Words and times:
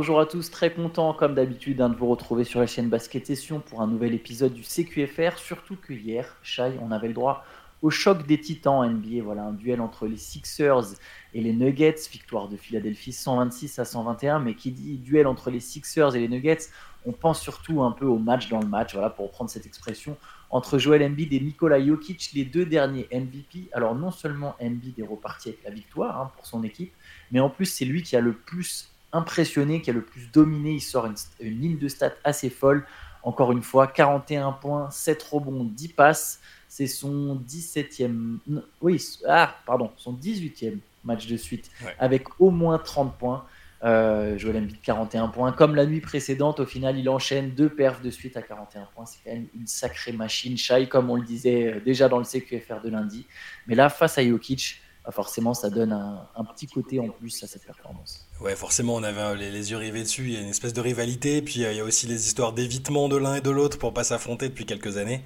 bonjour 0.00 0.18
à 0.18 0.24
tous, 0.24 0.50
très 0.50 0.72
content 0.72 1.12
comme 1.12 1.34
d'habitude 1.34 1.78
hein, 1.82 1.90
de 1.90 1.94
vous 1.94 2.06
retrouver 2.06 2.44
sur 2.44 2.58
la 2.58 2.66
chaîne 2.66 2.88
Basket 2.88 3.26
Session 3.26 3.60
pour 3.60 3.82
un 3.82 3.86
nouvel 3.86 4.14
épisode 4.14 4.54
du 4.54 4.62
CQFR, 4.62 5.36
surtout 5.36 5.76
que 5.76 5.92
hier, 5.92 6.38
Shai, 6.42 6.72
on 6.80 6.90
avait 6.90 7.08
le 7.08 7.12
droit 7.12 7.44
au 7.82 7.90
choc 7.90 8.26
des 8.26 8.40
titans 8.40 8.90
NBA, 8.90 9.22
voilà 9.22 9.42
un 9.42 9.52
duel 9.52 9.82
entre 9.82 10.06
les 10.06 10.16
Sixers 10.16 10.94
et 11.34 11.42
les 11.42 11.52
Nuggets, 11.52 12.00
victoire 12.10 12.48
de 12.48 12.56
Philadelphie 12.56 13.12
126 13.12 13.78
à 13.78 13.84
121, 13.84 14.38
mais 14.38 14.54
qui 14.54 14.70
dit 14.70 14.96
duel 14.96 15.26
entre 15.26 15.50
les 15.50 15.60
Sixers 15.60 16.16
et 16.16 16.20
les 16.20 16.28
Nuggets, 16.28 16.70
on 17.04 17.12
pense 17.12 17.38
surtout 17.42 17.82
un 17.82 17.92
peu 17.92 18.06
au 18.06 18.18
match 18.18 18.48
dans 18.48 18.60
le 18.60 18.68
match, 18.68 18.94
voilà 18.94 19.10
pour 19.10 19.26
reprendre 19.26 19.50
cette 19.50 19.66
expression, 19.66 20.16
entre 20.48 20.78
Joel 20.78 21.02
Embiid 21.02 21.30
et 21.34 21.40
Nikola 21.40 21.78
Jokic, 21.78 22.30
les 22.34 22.46
deux 22.46 22.64
derniers 22.64 23.06
MVP. 23.12 23.68
Alors 23.72 23.94
non 23.94 24.10
seulement 24.10 24.56
Embiid 24.62 24.98
est 24.98 25.06
reparti 25.06 25.50
avec 25.50 25.62
la 25.62 25.70
victoire 25.70 26.18
hein, 26.18 26.32
pour 26.34 26.46
son 26.46 26.64
équipe, 26.64 26.94
mais 27.30 27.40
en 27.40 27.50
plus 27.50 27.66
c'est 27.66 27.84
lui 27.84 28.02
qui 28.02 28.16
a 28.16 28.20
le 28.20 28.32
plus 28.32 28.89
impressionné, 29.12 29.82
qui 29.82 29.90
a 29.90 29.92
le 29.92 30.02
plus 30.02 30.30
dominé. 30.32 30.72
Il 30.72 30.80
sort 30.80 31.06
une, 31.06 31.14
ligne 31.40 31.78
de 31.78 31.88
stats 31.88 32.14
assez 32.24 32.50
folle. 32.50 32.84
Encore 33.22 33.52
une 33.52 33.62
fois, 33.62 33.86
41 33.86 34.52
points, 34.52 34.90
7 34.90 35.22
rebonds, 35.22 35.64
10 35.64 35.88
passes. 35.88 36.40
C'est 36.68 36.86
son 36.86 37.36
17e. 37.48 38.38
Oui, 38.80 39.04
ah, 39.28 39.56
pardon, 39.66 39.90
son 39.96 40.14
18e 40.14 40.78
match 41.04 41.26
de 41.26 41.36
suite 41.36 41.70
avec 41.98 42.28
au 42.38 42.50
moins 42.50 42.78
30 42.78 43.16
points. 43.18 43.44
Euh, 43.82 44.36
Joel 44.36 44.58
Embiid 44.58 44.80
41 44.82 45.28
points. 45.28 45.52
Comme 45.52 45.74
la 45.74 45.86
nuit 45.86 46.00
précédente, 46.00 46.60
au 46.60 46.66
final, 46.66 46.98
il 46.98 47.08
enchaîne 47.08 47.50
deux 47.50 47.70
perfs 47.70 48.02
de 48.02 48.10
suite 48.10 48.36
à 48.36 48.42
41 48.42 48.86
points. 48.94 49.06
C'est 49.06 49.18
quand 49.24 49.32
même 49.32 49.46
une 49.54 49.66
sacrée 49.66 50.12
machine. 50.12 50.56
Shai, 50.58 50.86
comme 50.86 51.08
on 51.08 51.16
le 51.16 51.24
disait 51.24 51.74
euh, 51.74 51.80
déjà 51.80 52.08
dans 52.08 52.18
le 52.18 52.24
CQFR 52.24 52.82
de 52.84 52.90
lundi. 52.90 53.26
Mais 53.66 53.74
là, 53.74 53.88
face 53.88 54.18
à 54.18 54.24
Jokic, 54.24 54.82
bah, 55.04 55.12
forcément, 55.12 55.54
ça 55.54 55.70
donne 55.70 55.92
un, 55.92 56.44
petit 56.44 56.66
côté 56.66 57.00
en 57.00 57.08
plus 57.08 57.42
à 57.42 57.46
cette 57.46 57.64
performance. 57.64 58.28
Ouais, 58.40 58.56
forcément, 58.56 58.94
on 58.94 59.02
avait 59.02 59.36
les, 59.36 59.70
yeux 59.70 59.76
rivés 59.76 60.02
dessus. 60.02 60.24
Il 60.24 60.32
y 60.32 60.36
a 60.36 60.40
une 60.40 60.48
espèce 60.48 60.72
de 60.72 60.80
rivalité. 60.80 61.42
Puis 61.42 61.64
euh, 61.64 61.72
il 61.72 61.76
y 61.76 61.80
a 61.80 61.84
aussi 61.84 62.06
les 62.06 62.26
histoires 62.26 62.52
d'évitement 62.52 63.08
de 63.08 63.16
l'un 63.16 63.34
et 63.36 63.40
de 63.40 63.50
l'autre 63.50 63.78
pour 63.78 63.92
pas 63.92 64.04
s'affronter 64.04 64.48
depuis 64.48 64.64
quelques 64.64 64.96
années. 64.96 65.20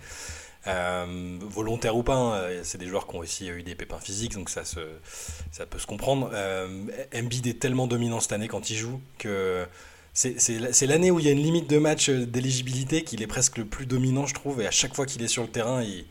Euh, 0.66 1.38
volontaire 1.42 1.94
ou 1.94 2.02
pas, 2.02 2.16
hein, 2.16 2.42
c'est 2.62 2.78
des 2.78 2.86
joueurs 2.86 3.06
qui 3.06 3.14
ont 3.16 3.18
aussi 3.18 3.48
eu 3.48 3.62
des 3.62 3.74
pépins 3.74 3.98
physiques, 3.98 4.32
donc 4.32 4.48
ça, 4.48 4.62
ça 4.64 5.66
peut 5.66 5.78
se 5.78 5.86
comprendre. 5.86 6.30
Euh, 6.32 6.86
Embiid 7.14 7.46
est 7.46 7.60
tellement 7.60 7.86
dominant 7.86 8.18
cette 8.18 8.32
année 8.32 8.48
quand 8.48 8.70
il 8.70 8.76
joue 8.76 8.98
que 9.18 9.66
c'est 10.14 10.86
l'année 10.86 11.10
où 11.10 11.20
il 11.20 11.26
y 11.26 11.28
a 11.28 11.32
une 11.32 11.42
limite 11.42 11.68
de 11.68 11.76
match 11.76 12.08
d'éligibilité 12.08 13.04
qu'il 13.04 13.20
est 13.20 13.26
presque 13.26 13.58
le 13.58 13.66
plus 13.66 13.84
dominant, 13.84 14.26
je 14.26 14.32
trouve, 14.32 14.62
et 14.62 14.66
à 14.66 14.70
chaque 14.70 14.94
fois 14.94 15.04
qu'il 15.04 15.22
est 15.22 15.28
sur 15.28 15.42
le 15.42 15.50
terrain, 15.50 15.82
il, 15.82 16.06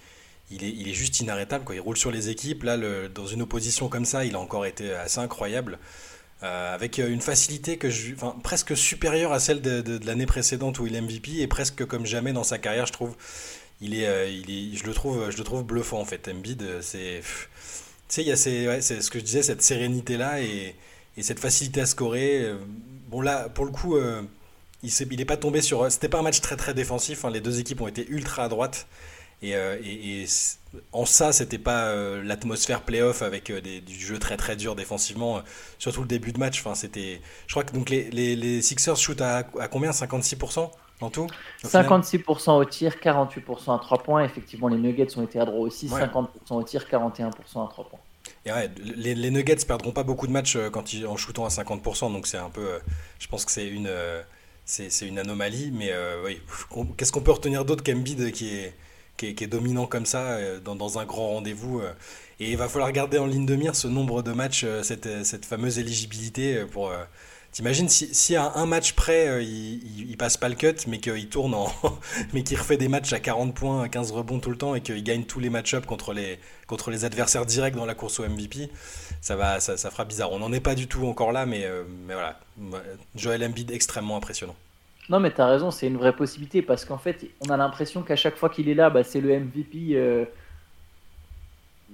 il 0.52 0.88
est, 0.88 0.94
juste 0.94 1.20
inarrêtable. 1.20 1.64
Quoi. 1.66 1.74
Il 1.74 1.81
roule 1.81 1.98
sur 1.98 2.12
les 2.12 2.30
équipes. 2.30 2.64
Là, 2.64 2.78
dans 3.09 3.26
une 3.26 3.42
opposition 3.42 3.88
comme 3.88 4.06
ça, 4.06 4.24
il 4.24 4.36
a 4.36 4.40
encore 4.40 4.68
été 4.68 4.94
assez 4.94 5.20
incroyable. 5.20 5.80
Euh, 6.44 6.75
avec 6.75 6.97
une 6.97 7.22
facilité 7.22 7.77
que 7.77 7.89
je, 7.89 8.16
presque 8.44 8.75
supérieure 8.75 9.31
à 9.31 9.39
celle 9.39 9.61
de, 9.61 9.99
l'année 10.05 10.25
précédente 10.25 10.77
où 10.80 10.85
il 10.85 10.94
est 10.94 11.00
MVP 11.00 11.39
et 11.39 11.47
presque 11.47 11.85
comme 11.85 12.05
jamais 12.05 12.33
dans 12.33 12.44
sa 12.44 12.58
carrière, 12.58 12.85
je 12.85 12.91
trouve. 12.91 13.16
Il 13.80 13.95
est, 13.95 14.08
euh, 14.08 14.27
il 14.27 14.50
est, 14.50 14.77
je, 14.77 14.85
le 14.85 14.94
trouve, 14.94 15.30
je 15.31 15.38
le 15.38 15.44
trouve 15.44 15.63
bluffant 15.63 16.00
en 16.00 16.05
fait. 16.05 16.27
Embiid, 16.27 16.81
c'est. 16.81 17.22
Tu 17.22 18.16
sais, 18.16 18.22
il 18.23 18.27
y 18.27 18.31
a 18.31 18.35
c'est 18.35 19.02
ce 19.02 19.09
que 19.09 19.19
je 19.19 19.23
disais, 19.23 19.41
cette 19.41 19.61
sérénité-là 19.61 20.41
et, 20.41 20.75
cette 21.22 21.39
facilité 21.39 21.81
à 21.81 21.85
scorer. 21.85 22.53
Bon, 23.09 23.22
là, 23.22 23.47
pour 23.47 23.66
le 23.66 23.72
coup, 23.72 23.95
euh, 23.95 24.22
il 24.83 25.17
n'est 25.17 25.25
pas 25.25 25.38
tombé 25.38 25.61
sur. 25.61 25.89
C'était 25.91 26.09
pas 26.09 26.19
un 26.19 26.23
match 26.23 26.41
très 26.41 26.57
très 26.57 26.73
défensif. 26.73 27.23
Hein. 27.23 27.30
les 27.30 27.41
deux 27.41 27.59
équipes 27.59 27.81
ont 27.81 27.88
été 27.88 28.05
ultra 28.09 28.45
à 28.45 28.50
droite. 28.50 28.88
Euh, 29.52 29.77
et, 29.83 30.25
en 30.91 31.05
ça, 31.05 31.31
c'était 31.31 31.59
pas 31.59 31.86
euh, 31.86 32.23
l'atmosphère 32.23 32.81
playoff 32.81 33.22
avec 33.22 33.52
euh, 33.52 33.61
du 33.61 34.00
jeu 34.00 34.18
très 34.18 34.38
très 34.38 34.56
dur 34.56 34.75
défensivement, 34.75 35.41
surtout 35.78 36.01
le 36.01 36.07
début 36.07 36.31
de 36.31 36.40
match. 36.40 36.62
Enfin, 36.62 36.75
c'était, 36.75 37.22
je 37.45 37.53
crois 37.53 37.63
que 37.63 37.73
donc 37.73 37.90
les, 37.90 38.09
les, 38.09 38.62
Sixers 38.62 38.97
shootent 38.97 39.22
à, 39.22 39.44
combien? 39.44 39.91
56% 39.91 40.72
en 41.01 41.09
tout? 41.09 41.28
56% 41.63 42.51
au 42.51 42.66
tir, 42.66 42.95
48% 43.03 43.75
à 43.75 43.79
3 43.79 44.03
points. 44.03 44.23
Effectivement, 44.23 44.68
les 44.68 44.78
Nuggets 44.78 45.18
ont 45.18 45.23
été 45.23 45.40
à 45.40 45.45
droit 45.45 45.59
aussi, 45.59 45.88
50% 45.88 46.28
au 46.51 46.63
tir, 46.63 46.85
41% 46.89 47.29
à 47.29 47.68
3 47.69 47.69
points. 47.89 48.00
Et 48.45 48.51
ouais, 48.51 48.72
les, 48.95 49.13
les, 49.16 49.31
Nuggets 49.31 49.66
perdront 49.68 49.91
pas 49.91 50.03
beaucoup 50.03 50.28
de 50.28 50.31
matchs 50.31 50.57
quand 50.72 50.94
ils, 50.94 51.06
en 51.06 51.18
shootant 51.18 51.45
à 51.45 51.50
50%, 51.50 52.12
donc 52.12 52.25
c'est 52.25 52.38
un 52.38 52.50
peu, 52.50 52.79
je 53.19 53.28
pense 53.28 53.45
que 53.45 53.51
c'est 53.51 53.68
une, 53.68 53.91
c'est, 54.66 55.07
une 55.07 55.19
anomalie. 55.19 55.72
Mais 55.72 55.91
oui, 56.25 56.41
qu'est-ce 56.97 57.12
qu'on 57.12 57.22
peut 57.22 57.31
retenir 57.31 57.63
d'autre 57.63 57.84
qu'Embiid 57.84 58.31
qui 58.31 58.56
est 58.56 58.73
qui 59.18 59.28
est, 59.28 59.47
dominant 59.47 59.85
comme 59.85 60.06
ça 60.06 60.34
euh, 60.34 60.59
dans, 60.59 61.00
un 61.00 61.06
grand 61.06 61.29
rendez-vous. 61.29 61.79
Euh. 61.79 61.91
Et 62.40 62.51
il 62.51 62.57
va 62.57 62.68
falloir 62.68 62.91
garder 62.91 63.18
en 63.18 63.25
ligne 63.25 63.46
de 63.46 63.56
mire 63.56 63.75
ce 63.75 63.88
nombre 63.88 64.24
de 64.24 64.31
matchs, 64.31 64.63
euh, 64.66 64.84
cette, 64.84 65.46
fameuse 65.46 65.79
éligibilité 65.79 66.66
pour. 66.72 66.91
T'imagines 67.51 67.88
si, 67.88 68.35
à 68.35 68.53
un 68.56 68.66
match 68.66 68.94
près, 68.94 69.46
il, 69.46 70.09
il, 70.09 70.18
passe 70.18 70.38
pas 70.38 70.50
le 70.50 70.56
cut, 70.56 70.74
mais 70.88 70.97
qu'il 70.97 71.29
tourne 71.29 71.56
mais 72.34 72.41
qu'il 72.41 72.57
refait 72.57 72.78
des 72.78 72.88
matchs 72.88 73.13
à 73.13 73.19
40 73.19 73.53
points, 73.53 73.88
15 73.88 74.12
rebonds 74.12 74.40
tout 74.40 74.50
le 74.50 74.57
temps 74.57 74.74
et 74.74 74.81
qu'il 74.81 75.03
gagne 75.03 75.24
tous 75.24 75.40
les 75.40 75.51
match-ups 75.51 75.85
contre 75.85 76.13
les, 76.13 77.06
adversaires 77.06 77.45
directs 77.45 77.75
dans 77.75 77.85
la 77.85 77.94
course 77.94 78.19
au 78.19 78.28
MVP, 78.28 78.72
ça, 79.22 79.35
va, 79.35 79.59
ça, 79.59 79.78
ça 79.78 79.91
fera 79.91 80.03
bizarre. 80.03 80.31
On 80.31 80.40
n'en 80.40 80.51
est 80.51 80.59
pas 80.59 80.74
du 80.74 80.88
tout 80.88 81.06
encore 81.06 81.31
là, 81.31 81.45
mais, 81.45 81.69
mais 82.07 82.16
voilà. 82.16 82.40
Joel 83.16 83.44
Embiid 83.45 83.69
extrêmement 83.69 84.18
impressionnant. 84.18 84.56
Non, 85.09 85.19
mais 85.19 85.34
tu 85.34 85.41
as 85.41 85.47
raison, 85.47 85.69
c'est 85.72 85.88
une 85.88 85.97
vraie 85.97 86.16
possibilité 86.16 86.62
parce 86.62 86.86
qu'en 86.86 86.97
fait, 86.97 87.25
on 87.41 87.50
a 87.50 87.58
l'impression 87.58 88.03
qu'à 88.03 88.16
chaque 88.16 88.38
fois 88.38 88.50
qu'il 88.50 88.69
est 88.69 88.74
là, 88.74 88.90
bah, 88.90 89.03
c'est 89.03 89.22
le 89.22 89.38
MVP. 89.38 89.96
Euh, 89.96 90.25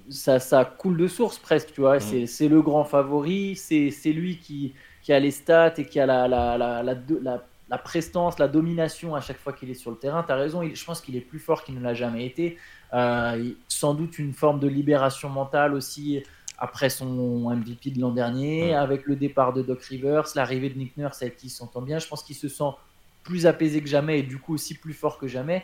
ça, 0.10 0.40
ça 0.40 0.66
coule 0.66 0.98
de 0.98 1.08
source 1.08 1.38
presque, 1.38 1.72
tu 1.74 1.82
vois. 1.82 1.98
Mm. 1.98 2.28
C'est 2.28 2.48
le 2.48 2.62
grand 2.62 2.84
favori, 2.84 3.56
c'est 3.56 3.90
lui 4.12 4.38
qui, 4.38 4.74
qui, 5.02 5.14
a 5.14 5.20
les 5.20 5.32
stats 5.32 5.74
et 5.78 5.86
qui 5.86 6.00
a 6.00 6.06
la, 6.06 6.28
la, 6.28 6.58
la, 6.58 6.84
la, 6.84 7.44
la 7.70 7.78
prestance, 7.78 8.40
la 8.40 8.48
domination 8.48 9.16
à 9.16 9.22
chaque 9.22 9.38
fois 9.38 9.54
qu'il 9.54 9.70
est 9.70 9.76
sur 9.76 9.92
le 9.92 9.98
terrain. 9.98 10.24
Tu 10.24 10.32
as 10.32 10.36
raison, 10.36 10.62
je 10.64 10.86
pense 10.86 11.02
qu'il 11.02 11.16
est 11.16 11.22
plus 11.22 11.40
fort 11.40 11.64
qu'il 11.64 11.76
ne 11.76 11.82
l'a 11.82 11.94
jamais 11.94 12.26
été. 12.26 12.58
Euh, 12.94 13.52
sans 13.68 13.94
doute 13.94 14.18
une 14.18 14.34
forme 14.34 14.60
de 14.60 14.68
libération 14.68 15.30
mentale 15.30 15.76
aussi 15.76 16.24
après 16.58 16.90
son 16.90 17.50
MVP 17.56 17.92
de 17.92 18.02
l'an 18.02 18.12
dernier, 18.12 18.74
mm. 18.74 18.78
avec 18.78 19.06
le 19.06 19.16
départ 19.16 19.54
de 19.54 19.62
Doc 19.62 19.82
Rivers, 19.84 20.26
l'arrivée 20.36 20.70
de 20.70 20.78
Nick 20.78 20.98
Nurse 20.98 21.22
avec 21.22 21.38
qui 21.38 21.48
il 21.48 21.52
s'entend 21.52 21.82
bien. 21.82 22.00
Je 22.00 22.08
pense 22.08 22.24
qu'il 22.24 22.36
se 22.36 22.48
sent 22.48 22.72
plus 23.30 23.46
apaisé 23.46 23.82
que 23.82 23.88
jamais 23.88 24.20
et 24.20 24.24
du 24.24 24.40
coup 24.40 24.56
aussi 24.56 24.74
plus 24.74 24.94
fort 24.94 25.20
que 25.20 25.28
jamais. 25.28 25.64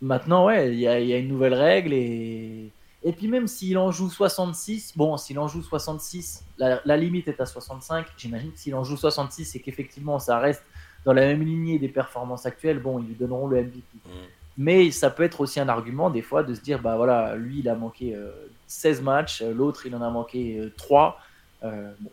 Maintenant, 0.00 0.46
ouais, 0.46 0.72
il 0.72 0.78
y, 0.78 0.86
a, 0.88 1.18
une 1.18 1.28
nouvelle 1.28 1.54
règle 1.54 1.92
et. 1.92 2.70
Et 3.06 3.12
puis 3.12 3.28
même 3.28 3.46
s'il 3.46 3.76
en 3.76 3.90
joue 3.90 4.08
66, 4.08 4.94
bon, 4.96 5.18
s'il 5.18 5.38
en 5.38 5.46
joue 5.46 5.62
66, 5.62 6.42
la, 6.56 6.96
limite 6.96 7.28
est 7.28 7.38
à 7.38 7.44
65. 7.44 8.06
J'imagine 8.16 8.50
que 8.50 8.58
s'il 8.58 8.74
en 8.74 8.82
joue 8.82 8.96
66 8.96 9.56
et 9.56 9.60
qu'effectivement 9.60 10.18
ça 10.18 10.38
reste 10.38 10.64
dans 11.04 11.12
la 11.12 11.20
même 11.20 11.42
lignée 11.42 11.78
des 11.78 11.90
performances 11.90 12.46
actuelles, 12.46 12.78
bon, 12.78 12.98
ils 12.98 13.08
lui 13.08 13.14
donneront 13.14 13.46
le 13.46 13.62
MVP. 13.62 13.82
Mm. 14.06 14.10
Mais 14.56 14.90
ça 14.90 15.10
peut 15.10 15.22
être 15.22 15.42
aussi 15.42 15.60
un 15.60 15.68
argument 15.68 16.08
des 16.08 16.22
fois 16.22 16.42
de 16.42 16.54
se 16.54 16.62
dire, 16.62 16.80
bah 16.80 16.96
voilà, 16.96 17.36
lui 17.36 17.58
il 17.58 17.68
a 17.68 17.74
manqué 17.74 18.16
16 18.68 19.00
euh, 19.00 19.02
matchs, 19.02 19.42
l'autre 19.42 19.84
il 19.84 19.94
en 19.94 20.00
a 20.00 20.08
manqué 20.08 20.72
3. 20.78 21.18
Euh, 21.62 21.66
euh, 21.68 21.92
bon. 22.00 22.10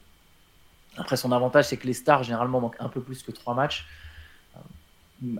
Après 0.98 1.16
son 1.16 1.32
avantage 1.32 1.66
c'est 1.70 1.78
que 1.78 1.88
les 1.88 1.94
stars 1.94 2.24
généralement 2.24 2.60
manquent 2.60 2.82
un 2.82 2.90
peu 2.90 3.00
plus 3.00 3.24
que 3.24 3.32
3 3.32 3.54
matchs 3.54 3.88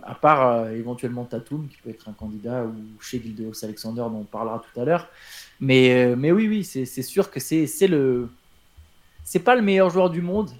à 0.02 0.14
part 0.14 0.46
euh, 0.46 0.70
éventuellement 0.72 1.24
Tatum, 1.24 1.68
qui 1.68 1.76
peut 1.78 1.90
être 1.90 2.08
un 2.08 2.12
candidat, 2.12 2.64
ou 2.64 2.74
chez 3.00 3.20
Gildeos 3.20 3.64
Alexander, 3.64 4.02
dont 4.02 4.20
on 4.20 4.24
parlera 4.24 4.62
tout 4.72 4.80
à 4.80 4.84
l'heure. 4.84 5.08
Mais, 5.60 5.92
euh, 5.92 6.16
mais 6.16 6.32
oui, 6.32 6.48
oui, 6.48 6.64
c'est 6.64 7.02
sûr 7.02 7.30
que 7.30 7.40
c'est 7.40 7.66
le. 7.88 8.28
C'est 9.24 9.40
pas 9.40 9.54
le 9.54 9.62
meilleur 9.62 9.90
joueur 9.90 10.10
du 10.10 10.20
monde, 10.20 10.50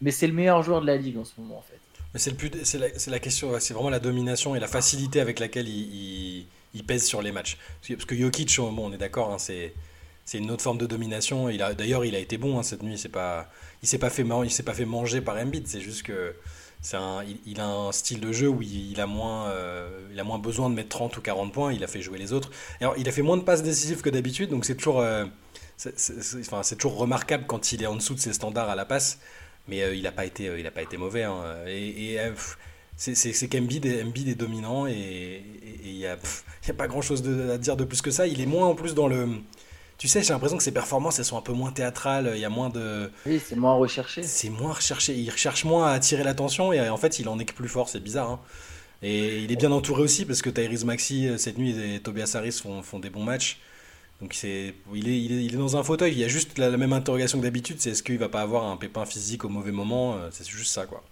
mais 0.00 0.10
c'est 0.10 0.26
le 0.26 0.32
meilleur 0.32 0.62
joueur 0.62 0.80
de 0.80 0.86
la 0.86 0.96
ligue 0.96 1.18
en 1.18 1.24
ce 1.24 1.32
moment, 1.38 1.58
en 1.58 1.62
fait. 1.62 1.78
C'est 2.16 2.36
plus, 2.36 2.50
c'est 2.62 2.78
la, 2.78 2.86
la, 3.08 3.18
question, 3.18 3.58
c'est 3.58 3.74
vraiment 3.74 3.90
la 3.90 3.98
domination 3.98 4.54
et 4.54 4.60
la 4.60 4.68
facilité 4.68 5.20
avec 5.20 5.40
laquelle 5.40 5.68
il, 5.68 6.46
pèse 6.86 7.04
sur 7.04 7.22
les 7.22 7.32
matchs. 7.32 7.58
Parce 7.88 8.04
que 8.04 8.14
Jokic, 8.14 8.56
bon, 8.56 8.90
on 8.90 8.92
est 8.92 8.98
d'accord, 8.98 9.32
hein, 9.32 9.38
c'est 9.38 9.72
une 10.32 10.50
autre 10.52 10.62
forme 10.62 10.78
de 10.78 10.86
domination. 10.86 11.48
Il 11.48 11.60
a 11.60 11.74
d'ailleurs, 11.74 12.04
il 12.04 12.14
a 12.14 12.20
été 12.20 12.38
bon 12.38 12.58
hein, 12.58 12.62
cette 12.62 12.84
nuit. 12.84 12.98
C'est 12.98 13.08
pas, 13.08 13.50
il 13.82 13.88
s'est 13.88 13.98
pas 13.98 14.10
fait, 14.10 14.24
s'est 14.48 14.62
pas 14.62 14.74
fait 14.74 14.84
manger 14.84 15.20
par 15.20 15.36
Embiid. 15.36 15.66
C'est 15.66 15.80
juste 15.80 16.04
que 16.04 16.34
il, 17.46 17.60
a 17.60 17.66
un 17.66 17.92
style 17.92 18.20
de 18.20 18.32
jeu 18.32 18.48
où 18.48 18.60
il, 18.62 19.00
a 19.00 19.06
moins, 19.06 19.48
euh, 19.48 19.88
il 20.12 20.20
a 20.20 20.24
moins 20.24 20.38
besoin 20.38 20.68
de 20.68 20.74
mettre 20.74 20.90
30 20.90 21.16
ou 21.16 21.20
40 21.20 21.52
points. 21.52 21.72
Il 21.72 21.82
a 21.82 21.86
fait 21.86 22.02
jouer 22.02 22.18
les 22.18 22.32
autres. 22.32 22.50
Il 22.98 23.08
a 23.08 23.12
fait 23.12 23.22
moins 23.22 23.36
de 23.36 23.42
passes 23.42 23.62
décisives 23.62 24.02
que 24.02 24.10
d'habitude, 24.10 24.50
donc 24.50 24.64
c'est 24.64 24.74
toujours, 24.74 25.00
euh, 25.00 25.24
toujours 26.78 26.96
remarquable 26.96 27.44
quand 27.46 27.72
il 27.72 27.82
est 27.82 27.86
en 27.86 27.96
dessous 27.96 28.14
de 28.14 28.20
ses 28.20 28.32
standards 28.32 28.68
à 28.68 28.74
la 28.74 28.84
passe. 28.84 29.18
Mais 29.66 29.82
euh, 29.82 29.94
il 29.94 30.02
n'a 30.02 30.12
pas 30.12 30.26
été, 30.26 30.48
a 30.66 30.70
pas 30.70 30.82
été 30.82 30.96
mauvais. 30.96 31.22
Hein. 31.22 31.42
Et, 31.66 32.18
c'est, 32.96 33.48
qu'Embiid 33.48 33.86
est, 33.86 34.34
dominant 34.34 34.86
et 34.86 35.42
il 35.84 35.96
n'y 35.96 36.06
a, 36.06 36.16
a, 36.68 36.72
pas 36.74 36.86
grand 36.86 37.00
chose 37.00 37.24
à 37.50 37.58
dire 37.58 37.76
de 37.76 37.84
plus 37.84 38.02
que 38.02 38.10
ça. 38.10 38.26
Il 38.26 38.40
est 38.40 38.46
moins 38.46 38.66
en 38.66 38.74
plus 38.74 38.94
dans 38.94 39.08
le 39.08 39.28
tu 39.98 40.08
sais, 40.08 40.22
j'ai 40.22 40.32
l'impression 40.32 40.56
que 40.56 40.62
ses 40.62 40.72
performances, 40.72 41.18
elles 41.18 41.24
sont 41.24 41.38
un 41.38 41.42
peu 41.42 41.52
moins 41.52 41.70
théâtrales, 41.70 42.32
il 42.34 42.40
y 42.40 42.44
a 42.44 42.50
moins 42.50 42.68
de... 42.68 43.10
Oui, 43.26 43.40
c'est 43.44 43.56
moins 43.56 43.74
recherché. 43.74 44.22
C'est 44.22 44.50
moins 44.50 44.72
recherché, 44.72 45.14
il 45.14 45.30
recherche 45.30 45.64
moins 45.64 45.86
à 45.86 45.92
attirer 45.92 46.24
l'attention 46.24 46.72
et 46.72 46.88
en 46.88 46.96
fait, 46.96 47.18
il 47.18 47.28
en 47.28 47.38
est 47.38 47.44
que 47.44 47.52
plus 47.52 47.68
fort, 47.68 47.88
c'est 47.88 48.00
bizarre. 48.00 48.30
Hein. 48.30 48.40
Et 49.02 49.40
il 49.40 49.52
est 49.52 49.56
bien 49.56 49.70
entouré 49.70 50.02
aussi 50.02 50.24
parce 50.24 50.42
que 50.42 50.50
Tyrese 50.50 50.84
Maxi, 50.84 51.28
euh, 51.28 51.36
cette 51.36 51.58
nuit, 51.58 51.78
et 51.78 52.00
Tobias 52.00 52.32
Harris 52.34 52.60
font, 52.62 52.82
font 52.82 52.98
des 52.98 53.10
bons 53.10 53.22
matchs. 53.22 53.58
Donc 54.20 54.32
c'est, 54.32 54.74
il, 54.94 55.08
est, 55.08 55.20
il, 55.20 55.54
est, 55.54 55.58
dans 55.58 55.76
un 55.76 55.82
fauteuil. 55.82 56.12
Il 56.12 56.18
y 56.18 56.24
a 56.24 56.28
juste 56.28 56.56
la, 56.56 56.74
même 56.76 56.92
interrogation 56.92 57.38
que 57.38 57.42
d'habitude, 57.42 57.76
c'est 57.80 57.90
est-ce 57.90 58.02
qu'il 58.02 58.18
va 58.18 58.28
pas 58.28 58.40
avoir 58.40 58.64
un 58.64 58.76
pépin 58.76 59.04
physique 59.04 59.44
au 59.44 59.48
mauvais 59.48 59.72
moment 59.72 60.18
C'est 60.30 60.48
juste 60.48 60.72
ça, 60.72 60.86
quoi. 60.86 61.04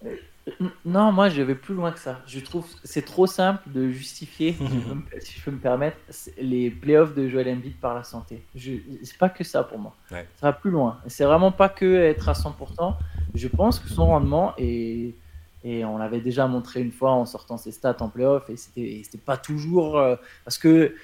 Non, 0.85 1.13
moi 1.13 1.29
je 1.29 1.41
vais 1.43 1.55
plus 1.55 1.75
loin 1.75 1.93
que 1.93 2.01
ça. 2.01 2.21
Je 2.27 2.41
trouve 2.41 2.67
c'est 2.83 3.05
trop 3.05 3.27
simple 3.27 3.71
de 3.71 3.91
justifier, 3.91 4.57
si, 5.21 5.39
je 5.39 5.45
peux 5.45 5.51
me 5.53 5.59
permettre, 5.59 5.97
les 6.39 6.71
playoffs 6.71 7.15
de 7.15 7.29
Joel 7.29 7.49
Embiid 7.49 7.77
par 7.77 7.95
la 7.95 8.03
santé. 8.03 8.43
C'est 8.57 9.19
pas 9.19 9.29
que 9.29 9.45
ça 9.45 9.63
pour 9.63 9.79
moi. 9.79 9.95
Ça 10.11 10.19
va 10.43 10.53
plus 10.53 10.71
loin. 10.71 10.99
C'est 11.07 11.25
vraiment 11.25 11.53
pas 11.53 11.69
que 11.69 11.95
être 12.03 12.29
à 12.29 12.33
100%. 12.33 12.95
Je 13.35 13.49
pense 13.49 13.79
que 13.79 13.89
son 13.89 14.07
rendement 14.07 14.55
est 14.59 15.15
et 15.65 15.85
on 15.85 15.97
l'avait 15.99 16.21
déjà 16.21 16.47
montré 16.47 16.81
une 16.81 16.91
fois 16.91 17.13
en 17.13 17.25
sortant 17.25 17.57
ses 17.57 17.71
stats 17.71 17.97
en 18.01 18.09
playoff 18.09 18.51
et 18.51 18.57
c'était 18.57 19.19
pas 19.25 19.37
toujours 19.37 19.97
euh, 19.97 20.17
parce 20.45 20.59
que 20.59 20.97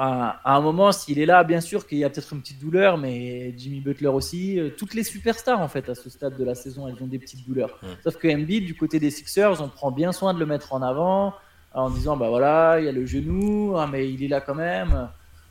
Enfin, 0.00 0.34
à 0.44 0.54
un 0.54 0.60
moment, 0.60 0.92
s'il 0.92 1.18
est 1.18 1.26
là, 1.26 1.42
bien 1.42 1.60
sûr 1.60 1.84
qu'il 1.84 1.98
y 1.98 2.04
a 2.04 2.10
peut-être 2.10 2.32
une 2.32 2.40
petite 2.40 2.60
douleur, 2.60 2.98
mais 2.98 3.52
Jimmy 3.58 3.80
Butler 3.80 4.06
aussi. 4.06 4.60
Euh, 4.60 4.70
toutes 4.70 4.94
les 4.94 5.02
superstars, 5.02 5.60
en 5.60 5.66
fait, 5.66 5.88
à 5.88 5.96
ce 5.96 6.08
stade 6.08 6.36
de 6.36 6.44
la 6.44 6.54
saison, 6.54 6.86
elles 6.86 7.02
ont 7.02 7.08
des 7.08 7.18
petites 7.18 7.44
douleurs. 7.44 7.80
Sauf 8.04 8.16
que 8.16 8.28
Embiid, 8.28 8.64
du 8.64 8.76
côté 8.76 9.00
des 9.00 9.10
Sixers, 9.10 9.60
on 9.60 9.68
prend 9.68 9.90
bien 9.90 10.12
soin 10.12 10.34
de 10.34 10.38
le 10.38 10.46
mettre 10.46 10.72
en 10.72 10.82
avant 10.82 11.34
en 11.74 11.90
disant 11.90 12.16
bah 12.16 12.28
voilà, 12.28 12.78
il 12.78 12.86
y 12.86 12.88
a 12.88 12.92
le 12.92 13.06
genou, 13.06 13.76
ah, 13.76 13.88
mais 13.90 14.08
il 14.08 14.22
est 14.22 14.28
là 14.28 14.40
quand 14.40 14.54
même. 14.54 15.08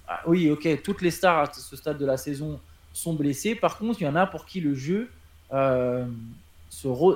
Ah, 0.07 0.21
oui, 0.27 0.49
ok, 0.49 0.81
toutes 0.81 1.01
les 1.01 1.11
stars 1.11 1.39
à 1.39 1.53
ce 1.53 1.75
stade 1.75 1.97
de 1.97 2.05
la 2.05 2.15
saison 2.15 2.57
sont 2.93 3.13
blessées. 3.13 3.53
Par 3.53 3.77
contre, 3.77 4.01
il 4.01 4.05
y 4.05 4.07
en 4.07 4.15
a 4.15 4.25
pour 4.27 4.45
qui 4.45 4.61
le 4.61 4.75
jeu. 4.75 5.09
Euh, 5.51 6.05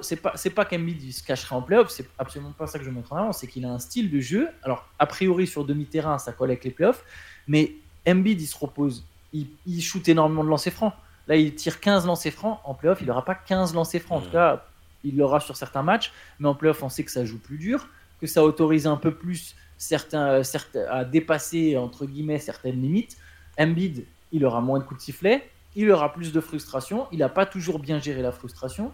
c'est 0.01 0.15
pas 0.15 0.33
c'est 0.35 0.49
pas 0.49 0.65
qu'Embiid 0.65 1.11
se 1.11 1.23
cacherait 1.23 1.55
en 1.55 1.61
playoff, 1.61 1.89
c'est 1.89 2.09
absolument 2.17 2.51
pas 2.51 2.67
ça 2.67 2.79
que 2.79 2.85
je 2.85 2.89
veux 2.89 2.95
mettre 2.95 3.13
en 3.13 3.17
avant, 3.17 3.31
c'est 3.31 3.47
qu'il 3.47 3.65
a 3.65 3.69
un 3.69 3.79
style 3.79 4.09
de 4.09 4.19
jeu. 4.19 4.49
Alors 4.63 4.87
a 4.97 5.05
priori 5.05 5.45
sur 5.47 5.65
demi-terrain, 5.65 6.17
ça 6.17 6.31
colle 6.31 6.49
avec 6.49 6.63
les 6.63 6.71
playoffs, 6.71 7.03
mais 7.47 7.73
Embiid 8.07 8.41
il 8.41 8.47
se 8.47 8.57
repose, 8.57 9.05
il, 9.33 9.47
il 9.67 9.81
shoot 9.81 10.07
énormément 10.09 10.43
de 10.43 10.49
lancers 10.49 10.73
francs. 10.73 10.93
Là, 11.27 11.35
il 11.35 11.53
tire 11.55 11.79
15 11.79 12.05
lancers 12.05 12.33
francs. 12.33 12.59
En 12.63 12.73
playoff, 12.73 12.99
il 13.01 13.07
n'aura 13.07 13.23
pas 13.23 13.35
15 13.35 13.73
lancers 13.73 14.01
francs. 14.01 14.21
En 14.21 14.25
tout 14.25 14.31
cas, 14.31 14.65
il 15.03 15.17
l'aura 15.17 15.39
sur 15.39 15.55
certains 15.55 15.83
matchs. 15.83 16.11
Mais 16.39 16.47
en 16.47 16.55
playoff, 16.55 16.81
on 16.83 16.89
sait 16.89 17.03
que 17.03 17.11
ça 17.11 17.25
joue 17.25 17.39
plus 17.39 17.57
dur, 17.57 17.87
que 18.19 18.27
ça 18.27 18.43
autorise 18.43 18.87
un 18.87 18.97
peu 18.97 19.13
plus 19.13 19.55
certains, 19.77 20.43
certains, 20.43 20.85
à 20.89 21.05
dépasser, 21.05 21.77
entre 21.77 22.05
guillemets, 22.05 22.39
certaines 22.39 22.81
limites. 22.81 23.17
Embiid, 23.57 24.05
il 24.31 24.45
aura 24.45 24.61
moins 24.61 24.79
de 24.79 24.83
coups 24.83 24.99
de 24.99 25.05
sifflet. 25.05 25.49
Il 25.75 25.89
aura 25.91 26.11
plus 26.11 26.33
de 26.33 26.41
frustration. 26.41 27.07
Il 27.11 27.19
n'a 27.19 27.29
pas 27.29 27.45
toujours 27.45 27.79
bien 27.79 27.99
géré 27.99 28.21
la 28.21 28.31
frustration. 28.31 28.91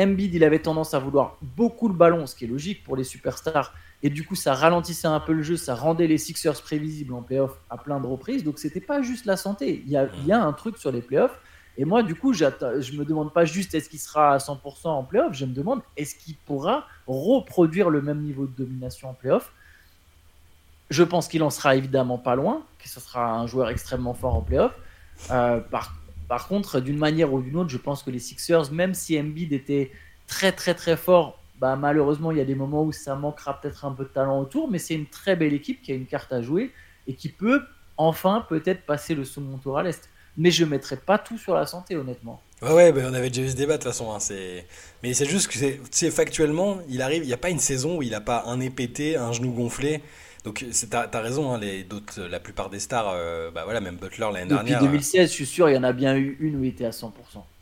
Embiid, 0.00 0.34
il 0.34 0.44
avait 0.44 0.60
tendance 0.60 0.94
à 0.94 0.98
vouloir 0.98 1.36
beaucoup 1.42 1.88
le 1.88 1.94
ballon, 1.94 2.26
ce 2.26 2.34
qui 2.34 2.44
est 2.44 2.48
logique 2.48 2.82
pour 2.82 2.96
les 2.96 3.04
superstars. 3.04 3.74
Et 4.02 4.08
du 4.08 4.24
coup, 4.24 4.34
ça 4.34 4.54
ralentissait 4.54 5.08
un 5.08 5.20
peu 5.20 5.32
le 5.32 5.42
jeu, 5.42 5.56
ça 5.56 5.74
rendait 5.74 6.06
les 6.06 6.16
Sixers 6.16 6.60
prévisibles 6.62 7.12
en 7.12 7.22
playoff 7.22 7.60
à 7.68 7.76
plein 7.76 8.00
de 8.00 8.06
reprises. 8.06 8.44
Donc, 8.44 8.58
c'était 8.58 8.80
pas 8.80 9.02
juste 9.02 9.26
la 9.26 9.36
santé. 9.36 9.82
Il 9.84 9.92
y, 9.92 9.96
a, 9.96 10.42
un 10.42 10.52
truc 10.52 10.78
sur 10.78 10.90
les 10.90 11.02
playoffs. 11.02 11.38
Et 11.76 11.84
moi, 11.84 12.02
du 12.02 12.14
coup, 12.14 12.32
je 12.32 12.44
me 12.44 13.04
demande 13.04 13.32
pas 13.32 13.44
juste 13.44 13.74
est-ce 13.74 13.88
qu'il 13.88 14.00
sera 14.00 14.34
à 14.34 14.38
100% 14.38 14.88
en 14.88 15.04
playoff, 15.04 15.34
je 15.34 15.44
me 15.44 15.52
demande 15.52 15.82
est-ce 15.96 16.14
qu'il 16.14 16.36
pourra 16.36 16.86
reproduire 17.06 17.90
le 17.90 18.02
même 18.02 18.22
niveau 18.22 18.46
de 18.46 18.52
domination 18.56 19.10
en 19.10 19.14
playoff. 19.14 19.52
Je 20.88 21.04
pense 21.04 21.28
qu'il 21.28 21.42
en 21.42 21.50
sera 21.50 21.76
évidemment 21.76 22.18
pas 22.18 22.34
loin, 22.34 22.62
que 22.82 22.88
ce 22.88 23.00
sera 23.00 23.32
un 23.32 23.46
joueur 23.46 23.68
extrêmement 23.68 24.14
fort 24.14 24.34
en 24.34 24.40
playoff. 24.40 24.72
Euh, 25.30 25.60
par 26.30 26.46
contre, 26.46 26.78
d'une 26.78 26.96
manière 26.96 27.32
ou 27.32 27.42
d'une 27.42 27.56
autre, 27.56 27.70
je 27.70 27.76
pense 27.76 28.04
que 28.04 28.10
les 28.12 28.20
Sixers, 28.20 28.70
même 28.70 28.94
si 28.94 29.18
Embiid 29.18 29.52
était 29.52 29.90
très 30.28 30.52
très 30.52 30.74
très 30.74 30.96
fort, 30.96 31.42
bah, 31.58 31.74
malheureusement, 31.74 32.30
il 32.30 32.38
y 32.38 32.40
a 32.40 32.44
des 32.44 32.54
moments 32.54 32.84
où 32.84 32.92
ça 32.92 33.16
manquera 33.16 33.60
peut-être 33.60 33.84
un 33.84 33.90
peu 33.90 34.04
de 34.04 34.10
talent 34.10 34.40
autour, 34.40 34.70
mais 34.70 34.78
c'est 34.78 34.94
une 34.94 35.06
très 35.06 35.34
belle 35.34 35.52
équipe 35.52 35.82
qui 35.82 35.90
a 35.90 35.96
une 35.96 36.06
carte 36.06 36.32
à 36.32 36.40
jouer 36.40 36.70
et 37.08 37.14
qui 37.14 37.30
peut 37.30 37.62
enfin 37.96 38.46
peut-être 38.48 38.86
passer 38.86 39.16
le 39.16 39.24
second 39.24 39.58
tour 39.58 39.76
à 39.76 39.82
l'Est. 39.82 40.08
Mais 40.36 40.52
je 40.52 40.64
ne 40.64 40.70
mettrai 40.70 40.98
pas 40.98 41.18
tout 41.18 41.36
sur 41.36 41.54
la 41.54 41.66
santé, 41.66 41.96
honnêtement. 41.96 42.40
Ouais, 42.62 42.92
ouais 42.92 43.04
on 43.04 43.12
avait 43.12 43.30
déjà 43.30 43.42
eu 43.42 43.48
ce 43.48 43.56
débat 43.56 43.76
de 43.76 43.82
toute 43.82 43.90
façon. 43.90 44.12
Hein, 44.12 44.18
mais 45.02 45.14
c'est 45.14 45.26
juste 45.26 45.48
que 45.48 45.58
c'est 45.90 46.10
factuellement, 46.12 46.78
il 46.88 47.02
arrive, 47.02 47.24
il 47.24 47.26
n'y 47.26 47.32
a 47.32 47.38
pas 47.38 47.50
une 47.50 47.58
saison 47.58 47.98
où 47.98 48.02
il 48.02 48.10
n'a 48.10 48.20
pas 48.20 48.44
un 48.46 48.58
nez 48.58 48.72
un 49.16 49.32
genou 49.32 49.50
gonflé. 49.50 50.00
Donc 50.44 50.64
t'as 50.88 51.06
as 51.12 51.20
raison, 51.20 51.52
hein, 51.52 51.58
les, 51.58 51.86
la 52.30 52.40
plupart 52.40 52.70
des 52.70 52.80
stars, 52.80 53.12
euh, 53.14 53.50
bah 53.50 53.64
voilà, 53.64 53.80
même 53.80 53.96
Butler 53.96 54.28
l'année 54.32 54.48
dernière. 54.48 54.78
Depuis 54.78 54.86
2016, 54.86 55.28
je 55.28 55.34
suis 55.34 55.46
sûr, 55.46 55.68
il 55.68 55.74
y 55.74 55.78
en 55.78 55.82
a 55.82 55.92
bien 55.92 56.16
eu 56.16 56.38
une 56.40 56.56
où 56.56 56.64
il 56.64 56.68
était 56.68 56.86
à 56.86 56.90
100%. 56.90 57.10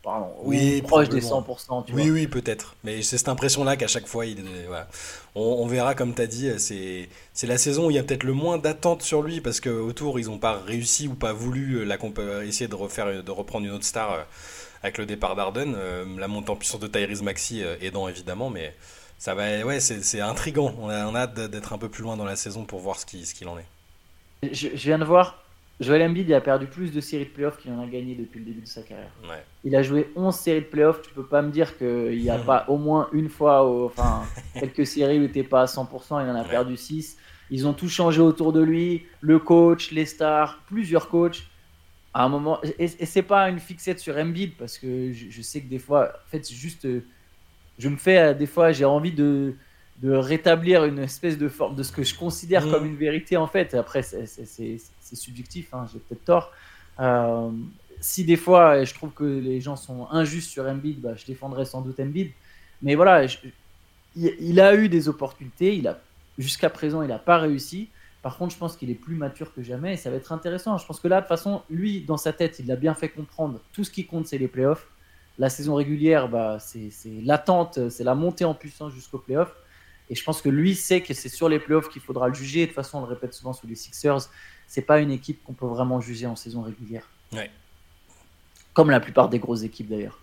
Pardon, 0.03 0.29
oui, 0.45 0.81
proche 0.83 1.09
des 1.09 1.21
100%. 1.21 1.87
Tu 1.87 1.93
oui, 1.93 2.11
oui, 2.11 2.29
peut-être. 2.29 2.77
Mais 2.85 3.03
c'est 3.03 3.19
cette 3.19 3.29
impression-là 3.29 3.77
qu'à 3.77 3.89
chaque 3.89 4.07
fois, 4.07 4.27
il, 4.27 4.45
voilà. 4.69 4.87
on, 5.35 5.67
verra, 5.67 5.97
comme 5.97 6.15
tu 6.15 6.23
as 6.23 6.29
dit, 6.29 6.49
c'est 6.57 7.47
la 7.47 7.59
saison 7.59 7.87
où 7.87 7.91
il 7.91 7.95
y 7.95 7.99
a 7.99 8.05
peut-être 8.05 8.23
le 8.23 8.33
moins 8.33 8.59
d'attente 8.59 9.03
sur 9.03 9.23
lui 9.23 9.41
parce 9.41 9.61
qu'autour, 9.61 10.21
ils 10.21 10.27
n'ont 10.27 10.39
pas 10.39 10.59
réussi 10.65 11.09
ou 11.09 11.15
pas 11.15 11.33
voulu 11.33 11.79
euh, 11.79 11.85
la, 11.85 11.99
euh, 12.19 12.43
essayer 12.43 12.69
de, 12.69 12.77
refaire, 12.77 13.25
de 13.25 13.31
reprendre 13.33 13.67
une 13.67 13.73
autre 13.73 13.85
star 13.85 14.25
avec 14.85 14.99
le 14.99 15.07
départ 15.07 15.35
d'Arden. 15.35 15.75
la 16.17 16.29
montée 16.29 16.51
en 16.51 16.57
puissance 16.57 16.81
de 16.81 16.87
Tyrese 16.87 17.23
Maxi 17.23 17.65
aidant 17.81 18.07
évidemment, 18.07 18.49
mais 18.49 18.73
ça 19.19 19.35
va, 19.35 19.65
ouais, 19.67 19.81
c'est 19.81 20.21
intriguant. 20.21 20.73
On 20.81 20.89
a, 20.89 21.17
hâte 21.17 21.35
d'être 21.51 21.73
un 21.73 21.79
peu 21.79 21.89
plus 21.89 22.05
loin 22.05 22.17
dans 22.17 22.25
la 22.25 22.37
saison 22.37 22.65
pour 22.65 22.79
voir 22.79 22.99
ce 22.99 23.05
qu'il 23.05 23.27
ce 23.27 23.35
qu'il 23.35 23.49
en 23.49 23.59
est. 23.59 23.67
Je, 24.53 24.69
viens 24.69 24.99
de 24.99 25.05
voir, 25.05 25.43
Joel 25.81 26.03
Embiid 26.03 26.29
il 26.29 26.35
a 26.35 26.41
perdu 26.41 26.67
plus 26.67 26.93
de 26.93 27.01
séries 27.01 27.25
de 27.25 27.31
playoffs 27.31 27.59
qu'il 27.59 27.73
en 27.73 27.83
a 27.83 27.87
gagné 27.87 28.15
depuis 28.15 28.39
le 28.39 28.47
début 28.47 28.61
de 28.61 28.69
sa 28.69 28.83
carrière. 28.83 29.11
Il 29.65 29.75
a 29.75 29.83
joué 29.83 30.13
11 30.15 30.33
séries 30.33 30.61
de 30.61 30.67
playoffs. 30.67 31.03
Tu 31.03 31.11
peux 31.11 31.27
pas 31.27 31.43
me 31.43 31.51
dire 31.51 31.77
qu'il 31.77 32.17
n'y 32.17 32.31
a 32.31 32.39
pas 32.39 32.65
au 32.69 32.79
moins 32.79 33.09
une 33.13 33.29
fois, 33.29 33.69
enfin, 33.85 34.23
quelques 34.55 34.87
séries 34.87 35.19
où 35.19 35.23
il 35.23 35.27
n'était 35.27 35.43
pas 35.43 35.63
à 35.63 35.67
100%, 35.67 36.25
il 36.25 36.31
en 36.31 36.37
a 36.37 36.45
perdu 36.45 36.77
6. 36.77 37.17
Ils 37.51 37.67
ont 37.67 37.73
tout 37.73 37.89
changé 37.89 38.21
autour 38.21 38.53
de 38.53 38.61
lui, 38.61 39.07
le 39.21 39.41
coach, 39.41 39.91
les 39.91 40.07
stars, 40.07 40.63
plusieurs 40.67 41.09
coachs. 41.09 41.43
À 42.15 42.23
un 42.23 42.29
moment, 42.29 42.61
et, 42.63 42.85
et 42.85 43.07
c'est 43.07 43.23
pas 43.23 43.49
une 43.49 43.59
fixette 43.59 43.99
sur 43.99 44.17
Embiid 44.17 44.57
parce 44.57 44.79
que 44.79 45.13
je, 45.13 45.27
je 45.29 45.43
sais 45.43 45.61
que 45.61 45.69
des 45.69 45.79
fois, 45.79 46.13
en 46.27 46.31
fait, 46.31 46.45
c'est 46.45 46.55
juste 46.55 46.87
je 47.79 47.89
me 47.89 47.97
fais 47.97 48.19
euh, 48.19 48.35
des 48.35 48.47
fois, 48.47 48.73
j'ai 48.73 48.85
envie 48.85 49.13
de, 49.13 49.55
de, 50.03 50.13
rétablir 50.13 50.85
une 50.85 50.99
espèce 50.99 51.39
de 51.39 51.49
forme 51.49 51.75
de 51.75 51.83
ce 51.83 51.93
que 51.93 52.03
je 52.03 52.15
considère 52.15 52.67
mm. 52.67 52.71
comme 52.71 52.87
une 52.87 52.97
vérité 52.97 53.37
en 53.37 53.47
fait. 53.47 53.75
Après, 53.75 54.03
c'est 54.03 54.79
subjectif, 55.15 55.73
hein, 55.73 55.87
j'ai 55.93 55.99
peut-être 55.99 56.25
tort. 56.25 56.53
Euh, 57.01 57.51
si 58.01 58.25
des 58.25 58.37
fois 58.37 58.85
je 58.85 58.95
trouve 58.95 59.11
que 59.11 59.25
les 59.25 59.61
gens 59.61 59.77
sont 59.77 60.09
injustes 60.11 60.51
sur 60.51 60.65
Embiid, 60.65 61.01
bah, 61.01 61.15
je 61.17 61.25
défendrai 61.25 61.65
sans 61.65 61.81
doute 61.81 61.99
Embiid. 62.01 62.31
Mais 62.83 62.95
voilà, 62.95 63.27
il, 64.17 64.61
a 64.61 64.75
eu 64.75 64.89
des 64.89 65.09
opportunités. 65.09 65.77
Il 65.77 65.89
a 65.89 65.99
jusqu'à 66.39 66.71
présent, 66.71 67.03
il 67.03 67.09
n'a 67.09 67.19
pas 67.19 67.39
réussi. 67.39 67.89
Par 68.23 68.37
contre, 68.37 68.53
je 68.53 68.59
pense 68.59 68.77
qu'il 68.77 68.91
est 68.91 68.95
plus 68.95 69.15
mature 69.15 69.55
que 69.55 69.63
jamais 69.63 69.95
et 69.95 69.97
ça 69.97 70.11
va 70.11 70.17
être 70.17 70.33
intéressant. 70.33 70.77
Je 70.77 70.87
pense 70.87 71.01
que 71.01 71.09
là, 71.09 71.17
de 71.17 71.21
toute 71.23 71.29
façon, 71.29 71.63
lui, 71.71 72.03
dans 72.03 72.17
sa 72.17 72.33
tête, 72.33 72.59
il 72.59 72.71
a 72.71 72.77
bien 72.77 72.95
fait 72.95 73.09
comprendre. 73.09 73.61
Tout 73.73 73.85
ce 73.85 73.91
qui 73.91 74.07
compte, 74.07 74.27
c'est 74.27 74.39
les 74.39 74.49
playoffs. 74.49 74.89
La 75.39 75.49
saison 75.51 75.77
régulière, 75.77 76.29
bah, 76.29 76.59
c'est 76.59 76.91
l'attente, 77.23 77.89
c'est 77.91 78.05
la 78.05 78.15
montée 78.15 78.45
en 78.45 78.55
puissance 78.55 78.93
jusqu'au 78.93 79.19
playoff. 79.19 79.55
Et 80.11 80.15
je 80.15 80.25
pense 80.25 80.43
que 80.43 80.49
lui 80.49 80.75
sait 80.75 81.01
que 81.01 81.15
c'est 81.15 81.29
sur 81.29 81.49
les 81.49 81.59
playoffs 81.59 81.89
qu'il 81.89 82.03
faudra 82.03 82.29
le 82.29 82.35
juger. 82.35 82.63
de 82.63 82.67
toute 82.67 82.75
façon, 82.75 82.99
on 82.99 83.01
le 83.03 83.07
répète 83.09 83.35
souvent 83.35 83.53
sous 83.53 83.67
les 83.67 83.75
Sixers, 83.75 84.31
c'est 84.67 84.83
pas 84.83 85.01
une 85.01 85.11
équipe 85.11 85.43
qu'on 85.45 85.53
peut 85.53 85.67
vraiment 85.67 86.01
juger 86.01 86.27
en 86.27 86.37
saison 86.37 86.63
régulière. 86.63 87.09
Comme 88.73 88.91
la 88.91 89.01
plupart 89.01 89.29
des 89.29 89.39
grosses 89.39 89.63
équipes 89.63 89.89
d'ailleurs. 89.89 90.19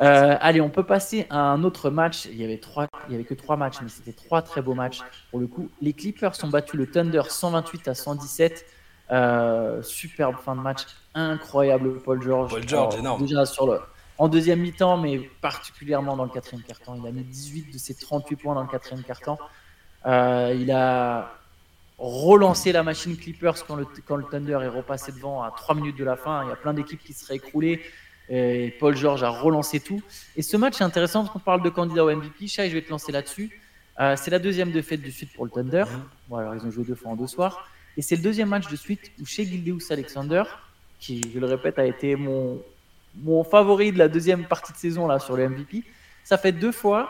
Euh, 0.00 0.36
allez, 0.40 0.60
on 0.60 0.68
peut 0.68 0.84
passer 0.84 1.26
à 1.30 1.38
un 1.38 1.64
autre 1.64 1.88
match. 1.88 2.26
Il 2.26 2.36
y 2.36 2.44
avait 2.44 2.58
trois, 2.58 2.86
il 3.08 3.12
y 3.12 3.14
avait 3.14 3.24
que 3.24 3.34
trois 3.34 3.56
matchs, 3.56 3.76
mais 3.82 3.88
c'était 3.88 4.12
trois 4.12 4.42
très 4.42 4.60
beaux 4.60 4.74
matchs 4.74 5.00
pour 5.30 5.40
le 5.40 5.46
coup. 5.46 5.70
Les 5.80 5.94
Clippers 5.94 6.34
ont 6.42 6.48
battu 6.48 6.76
le 6.76 6.86
Thunder 6.86 7.22
128 7.28 7.88
à 7.88 7.94
117. 7.94 8.66
Euh, 9.12 9.82
superbe 9.82 10.34
fin 10.44 10.56
de 10.56 10.60
match, 10.60 10.80
incroyable 11.14 12.00
Paul 12.00 12.20
George. 12.20 12.50
Paul 12.50 12.68
George, 12.68 12.96
énorme. 12.96 13.22
Déjà 13.22 13.46
sur 13.46 13.66
le, 13.66 13.80
en 14.18 14.28
deuxième 14.28 14.60
mi-temps, 14.60 14.96
mais 14.96 15.18
particulièrement 15.40 16.16
dans 16.16 16.24
le 16.24 16.30
quatrième 16.30 16.62
quart-temps. 16.62 16.96
Il 17.00 17.06
a 17.06 17.12
mis 17.12 17.22
18 17.22 17.72
de 17.72 17.78
ses 17.78 17.94
38 17.94 18.36
points 18.36 18.54
dans 18.54 18.62
le 18.62 18.68
quatrième 18.68 19.02
quart-temps. 19.02 19.38
Euh, 20.06 20.56
il 20.58 20.70
a 20.70 21.32
relancé 21.98 22.72
la 22.72 22.82
machine 22.82 23.16
Clippers 23.16 23.66
quand 23.66 23.76
le, 23.76 23.86
quand 24.06 24.16
le 24.16 24.24
Thunder 24.24 24.58
est 24.62 24.68
repassé 24.68 25.12
devant 25.12 25.42
à 25.42 25.50
3 25.50 25.74
minutes 25.74 25.98
de 25.98 26.04
la 26.04 26.16
fin. 26.16 26.44
Il 26.44 26.48
y 26.48 26.52
a 26.52 26.56
plein 26.56 26.74
d'équipes 26.74 27.02
qui 27.02 27.12
seraient 27.12 27.36
écroulées. 27.36 27.82
Et 28.28 28.74
Paul 28.80 28.96
George 28.96 29.22
a 29.22 29.28
relancé 29.28 29.80
tout. 29.80 30.02
Et 30.36 30.42
ce 30.42 30.56
match 30.56 30.80
est 30.80 30.84
intéressant 30.84 31.20
parce 31.20 31.32
qu'on 31.32 31.38
parle 31.38 31.62
de 31.62 31.70
candidat 31.70 32.04
au 32.04 32.14
MVP. 32.14 32.48
Chai, 32.48 32.68
je 32.68 32.74
vais 32.74 32.82
te 32.82 32.90
lancer 32.90 33.12
là-dessus. 33.12 33.60
Euh, 34.00 34.14
c'est 34.16 34.30
la 34.30 34.38
deuxième 34.38 34.72
défaite 34.72 35.02
de 35.02 35.10
suite 35.10 35.32
pour 35.32 35.44
le 35.44 35.50
Thunder. 35.50 35.84
Bon, 36.28 36.36
alors 36.36 36.54
ils 36.54 36.66
ont 36.66 36.70
joué 36.70 36.84
deux 36.84 36.94
fois 36.94 37.12
en 37.12 37.16
deux 37.16 37.26
soirs. 37.26 37.68
Et 37.96 38.02
c'est 38.02 38.16
le 38.16 38.22
deuxième 38.22 38.48
match 38.48 38.68
de 38.68 38.76
suite 38.76 39.12
où 39.20 39.24
chez 39.24 39.44
Gildeus 39.46 39.90
Alexander, 39.90 40.42
qui, 40.98 41.22
je 41.32 41.38
le 41.38 41.46
répète, 41.46 41.78
a 41.78 41.86
été 41.86 42.14
mon, 42.14 42.60
mon 43.22 43.44
favori 43.44 43.92
de 43.92 43.98
la 43.98 44.08
deuxième 44.08 44.44
partie 44.44 44.72
de 44.72 44.78
saison 44.78 45.06
là 45.06 45.18
sur 45.18 45.36
le 45.36 45.48
MVP, 45.48 45.84
ça 46.24 46.38
fait 46.38 46.52
deux 46.52 46.72
fois 46.72 47.08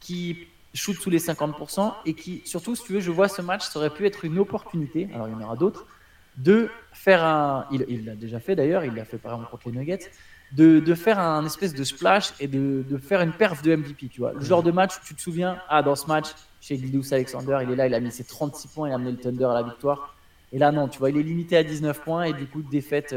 qu'il 0.00 0.36
shoot 0.74 0.96
sous 0.96 1.10
les 1.10 1.18
50% 1.18 1.92
et 2.04 2.14
qui, 2.14 2.42
surtout, 2.44 2.76
si 2.76 2.84
tu 2.84 2.92
veux, 2.92 3.00
je 3.00 3.10
vois 3.10 3.28
ce 3.28 3.42
match, 3.42 3.66
ça 3.66 3.78
aurait 3.78 3.90
pu 3.90 4.06
être 4.06 4.24
une 4.24 4.38
opportunité, 4.38 5.08
alors 5.14 5.28
il 5.28 5.32
y 5.32 5.34
en 5.34 5.42
aura 5.42 5.56
d'autres, 5.56 5.86
de 6.36 6.68
faire 6.92 7.24
un. 7.24 7.66
Il 7.70 8.04
l'a 8.04 8.14
déjà 8.14 8.40
fait 8.40 8.54
d'ailleurs, 8.54 8.84
il 8.84 8.94
l'a 8.94 9.04
fait 9.04 9.18
par 9.18 9.32
exemple 9.32 9.50
contre 9.50 9.68
les 9.70 9.78
Nuggets, 9.78 10.10
de, 10.52 10.80
de, 10.80 10.94
faire 10.94 11.18
un 11.18 11.44
espèce 11.44 11.74
de 11.74 11.82
splash 11.82 12.34
et 12.40 12.46
de, 12.46 12.84
de, 12.88 12.98
faire 12.98 13.20
une 13.22 13.32
perf 13.32 13.62
de 13.62 13.74
MVP, 13.74 14.08
tu 14.08 14.20
vois. 14.20 14.32
Le 14.34 14.42
genre 14.42 14.62
de 14.62 14.70
match 14.70 14.96
où 14.96 15.00
tu 15.06 15.14
te 15.14 15.20
souviens, 15.20 15.58
ah, 15.68 15.82
dans 15.82 15.96
ce 15.96 16.06
match, 16.06 16.26
chez 16.60 16.76
Gildous 16.76 17.12
Alexander, 17.12 17.58
il 17.62 17.70
est 17.70 17.76
là, 17.76 17.86
il 17.86 17.94
a 17.94 18.00
mis 18.00 18.12
ses 18.12 18.24
36 18.24 18.68
points, 18.68 18.88
il 18.88 18.92
a 18.92 18.96
amené 18.96 19.12
le 19.12 19.18
Thunder 19.18 19.46
à 19.46 19.54
la 19.54 19.62
victoire. 19.62 20.14
Et 20.52 20.58
là, 20.58 20.72
non, 20.72 20.88
tu 20.88 20.98
vois, 20.98 21.10
il 21.10 21.16
est 21.16 21.22
limité 21.22 21.56
à 21.56 21.64
19 21.64 22.02
points 22.02 22.24
et 22.24 22.32
du 22.32 22.46
coup, 22.46 22.62
défaite, 22.62 23.14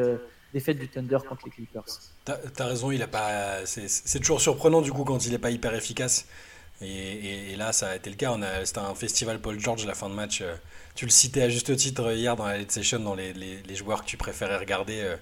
défaite 0.53 0.77
du 0.77 0.88
Thunder 0.88 1.18
contre 1.27 1.46
les 1.46 1.51
Clippers. 1.51 1.84
T'as 2.25 2.38
as 2.58 2.65
raison, 2.65 2.91
il 2.91 3.01
a 3.01 3.08
pas. 3.08 3.65
C'est 3.65 4.20
toujours 4.20 4.41
surprenant 4.41 4.82
du 4.82 4.91
coup 4.91 5.03
quand 5.03 5.25
il 5.25 5.32
n'est 5.32 5.39
pas 5.39 5.51
hyper 5.51 5.74
efficace. 5.74 6.27
Et, 6.82 7.56
là, 7.58 7.74
ça 7.74 7.89
a 7.89 7.96
été 7.96 8.10
le 8.10 8.15
cas. 8.15 8.38
C'était 8.63 8.79
un 8.79 8.96
festival 8.96 9.41
Paul 9.41 9.60
George 9.60 9.86
la 9.86 9.96
fin 9.96 10.10
de 10.10 10.13
match. 10.13 10.44
Tu 10.96 11.06
le 11.06 11.12
citais 11.12 11.41
à 11.41 11.50
juste 11.50 11.75
titre 11.75 12.13
hier 12.13 12.36
dans 12.36 12.46
la 12.46 12.58
late 12.58 12.72
session, 12.72 13.00
dans 13.00 13.15
les, 13.15 13.75
joueurs 13.75 14.03
que 14.03 14.08
tu 14.08 14.18
préférais 14.18 14.58
regarder. 14.58 15.15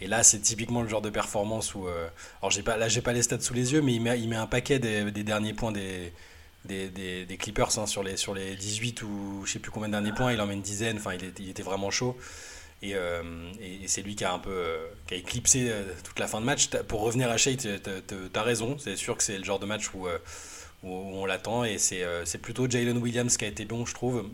Et 0.00 0.06
là, 0.06 0.22
c'est 0.22 0.38
typiquement 0.38 0.82
le 0.82 0.88
genre 0.88 1.02
de 1.02 1.10
performance 1.10 1.74
où. 1.74 1.86
alors, 2.40 2.50
j'ai 2.50 2.62
pas, 2.62 2.76
là, 2.76 2.88
j'ai 2.88 3.02
pas 3.02 3.12
les 3.12 3.22
stats 3.22 3.40
sous 3.40 3.54
les 3.54 3.72
yeux, 3.72 3.82
mais 3.82 3.94
il 3.94 4.00
met, 4.00 4.20
il 4.20 4.28
met 4.28 4.36
un 4.36 4.46
paquet 4.46 4.78
des, 4.78 5.10
derniers 5.24 5.52
points 5.52 5.72
des, 5.72 6.12
Clippers 7.38 7.78
hein, 7.78 7.86
sur, 7.86 8.04
les, 8.04 8.16
sur 8.16 8.34
les 8.34 8.54
18 8.54 9.02
ou 9.02 9.42
je 9.44 9.52
sais 9.52 9.58
plus 9.58 9.72
combien 9.72 9.88
de 9.88 9.94
derniers 9.94 10.12
points. 10.12 10.32
Il 10.32 10.40
en 10.40 10.46
met 10.46 10.54
une 10.54 10.62
dizaine. 10.62 10.98
Enfin, 10.98 11.14
il 11.14 11.48
était 11.48 11.62
vraiment 11.64 11.90
chaud. 11.90 12.16
Et, 12.82 12.94
euh, 12.94 13.22
et, 13.60 13.86
c'est 13.88 14.02
lui 14.02 14.16
qui 14.16 14.24
a 14.24 14.32
un 14.32 14.38
peu 14.38 14.50
euh, 14.50 14.86
qui 15.06 15.14
a 15.14 15.16
éclipsé 15.18 15.68
euh, 15.70 15.82
toute 16.02 16.18
la 16.18 16.26
fin 16.26 16.40
de 16.40 16.46
match. 16.46 16.68
Pour 16.88 17.02
revenir 17.02 17.30
à 17.30 17.36
Shea, 17.36 17.56
tu 17.56 17.68
as 18.34 18.42
raison. 18.42 18.76
C'est 18.78 18.96
sûr 18.96 19.16
que 19.16 19.22
c'est 19.22 19.38
le 19.38 19.44
genre 19.44 19.58
de 19.58 19.66
match 19.66 19.90
où, 19.94 20.06
où 20.82 20.88
on 20.88 21.26
l'attend. 21.26 21.64
Et 21.64 21.78
c'est 21.78 22.38
plutôt 22.40 22.68
Jalen 22.68 22.98
Williams 22.98 23.36
qui 23.36 23.44
a 23.44 23.48
été 23.48 23.64
bon, 23.64 23.84
je 23.84 23.94
trouve. 23.94 24.28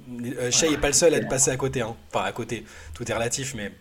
Shea 0.51 0.71
n'est 0.71 0.79
pas 0.79 0.89
le 0.89 0.93
seul 0.93 1.15
à 1.15 1.17
être 1.19 1.29
passé 1.29 1.51
à 1.51 1.57
côté. 1.57 1.81
Hein. 1.81 1.97
Enfin, 2.13 2.25
à 2.25 2.33
côté. 2.33 2.65
Tout 2.95 3.11
est 3.11 3.15
relatif, 3.15 3.55
mais 3.55 3.73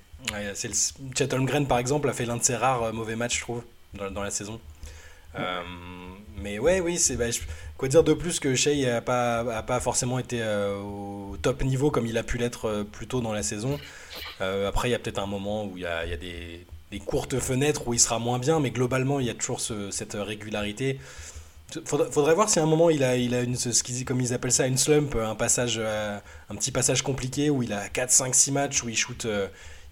c'est 0.56 0.72
Chet 1.16 1.34
Holmgren, 1.34 1.68
par 1.68 1.78
exemple, 1.78 2.10
a 2.10 2.14
fait 2.14 2.26
l'un 2.26 2.38
de 2.38 2.44
ses 2.44 2.56
rares 2.56 2.92
mauvais 2.94 3.16
matchs, 3.16 3.38
je 3.38 3.42
trouve, 3.42 3.64
dans, 3.94 4.10
dans 4.10 4.24
la 4.24 4.32
saison. 4.32 4.60
Mais 6.38 6.60
ouais, 6.60 6.80
oui, 6.80 6.98
c'est. 6.98 7.16
Bah, 7.16 7.26
Quoi 7.78 7.90
dire 7.90 8.06
de 8.06 8.14
plus 8.14 8.40
que 8.40 8.56
Shea 8.56 8.96
a 8.96 9.02
pas 9.02 9.80
forcément 9.82 10.18
été 10.18 10.40
euh, 10.42 10.78
au 10.78 11.36
top 11.42 11.62
niveau 11.64 11.92
comme 11.92 12.06
il 12.06 12.18
a 12.18 12.24
pu 12.24 12.38
l'être 12.38 12.70
euh, 12.70 12.84
plus 12.86 13.06
tôt 13.06 13.20
dans 13.20 13.34
la 13.34 13.44
saison. 13.44 13.78
Euh, 14.40 14.70
après, 14.70 14.88
il 14.88 14.92
y 14.94 14.96
a 14.96 15.00
peut-être 15.00 15.20
un 15.20 15.26
moment 15.26 15.66
où 15.66 15.76
il 15.76 15.84
y 15.84 15.86
a, 15.86 16.06
des, 16.16 16.66
courtes 17.06 17.40
fenêtres 17.40 17.90
où 17.90 17.94
il 17.94 18.00
sera 18.00 18.18
moins 18.20 18.40
bien, 18.40 18.62
mais 18.62 18.72
globalement, 18.72 19.20
il 19.20 19.26
y 19.26 19.30
a 19.30 19.34
toujours 19.34 19.60
ce, 19.60 19.92
cette 19.92 20.14
régularité. 20.14 21.00
Faudrait, 21.84 22.10
faudrait, 22.10 22.34
voir 22.34 22.50
si 22.50 22.60
à 22.60 22.64
un 22.64 22.68
moment 22.68 22.90
il 22.90 23.04
a, 23.04 23.18
il 23.18 23.36
a 23.36 23.42
une, 23.42 23.58
ce 23.58 23.84
qu'ils, 23.84 24.06
comme 24.06 24.22
ils 24.22 24.34
appellent 24.34 24.54
ça, 24.54 24.68
une 24.68 24.78
slump, 24.78 25.16
un 25.16 25.36
passage, 25.36 25.78
un 25.78 26.56
petit 26.56 26.72
passage 26.72 27.02
compliqué 27.02 27.50
où 27.50 27.64
il 27.64 27.74
a 27.74 27.90
4, 27.90 28.10
5, 28.10 28.34
6 28.34 28.52
matchs 28.54 28.84
où 28.84 28.88
il 28.88 28.96
shoot, 28.96 29.28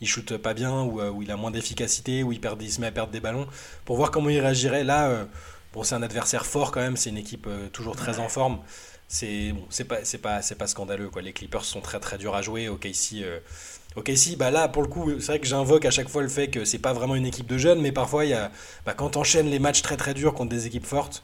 il 0.04 0.08
shoot 0.08 0.38
pas 0.38 0.54
bien, 0.54 0.82
où, 0.84 1.02
où 1.02 1.22
il 1.22 1.32
a 1.32 1.38
moins 1.38 1.52
d'efficacité, 1.52 2.24
où 2.24 2.32
il, 2.32 2.40
perd, 2.40 2.62
il 2.62 2.72
se 2.72 2.80
met 2.80 2.88
à 2.88 2.92
perdre 2.92 3.12
des 3.12 3.20
ballons, 3.20 3.48
pour 3.86 3.98
voir 3.98 4.12
comment 4.12 4.30
il 4.30 4.40
réagirait. 4.40 4.84
Là, 4.84 5.26
Bon, 5.74 5.84
c'est 5.84 5.96
un 5.96 6.04
adversaire 6.04 6.46
fort 6.46 6.72
quand 6.72 6.82
même, 6.82 6.98
c'est 6.98 7.10
une 7.10 7.18
équipe 7.18 7.48
euh, 7.48 7.68
toujours 7.70 7.96
très 7.96 8.20
en 8.20 8.30
forme. 8.30 8.60
C'est 9.08 9.52
bon, 9.54 9.66
c'est 9.70 9.86
pas 9.86 10.06
c'est 10.06 10.20
pas 10.20 10.42
c'est 10.42 10.56
pas 10.56 10.68
scandaleux 10.68 11.10
quoi. 11.10 11.22
Les 11.22 11.34
Clippers 11.34 11.66
sont 11.66 11.82
très 11.82 12.00
très 12.00 12.18
durs 12.18 12.36
à 12.36 12.42
jouer. 12.44 12.68
Ok 12.70 12.86
ici 12.86 13.24
euh, 13.24 13.40
si, 14.16 14.36
bah 14.36 14.52
là, 14.52 14.68
pour 14.68 14.82
le 14.84 14.88
coup, 14.88 15.20
c'est 15.20 15.28
vrai 15.28 15.40
que 15.40 15.48
j'invoque 15.48 15.86
à 15.86 15.92
chaque 15.92 16.10
fois 16.10 16.22
le 16.24 16.30
fait 16.30 16.50
que 16.50 16.66
c'est 16.66 16.80
pas 16.80 16.94
vraiment 16.94 17.16
une 17.16 17.26
équipe 17.26 17.48
de 17.48 17.58
jeunes, 17.58 17.82
mais 17.82 17.92
parfois, 17.92 18.26
il 18.26 18.30
y 18.32 18.34
a, 18.34 18.52
bah, 18.86 18.94
quand 18.96 19.18
enchaînes 19.18 19.50
les 19.50 19.60
matchs 19.60 19.84
très 19.84 19.98
très 19.98 20.14
durs 20.16 20.34
contre 20.34 20.50
des 20.50 20.66
équipes 20.68 20.86
fortes, 20.86 21.24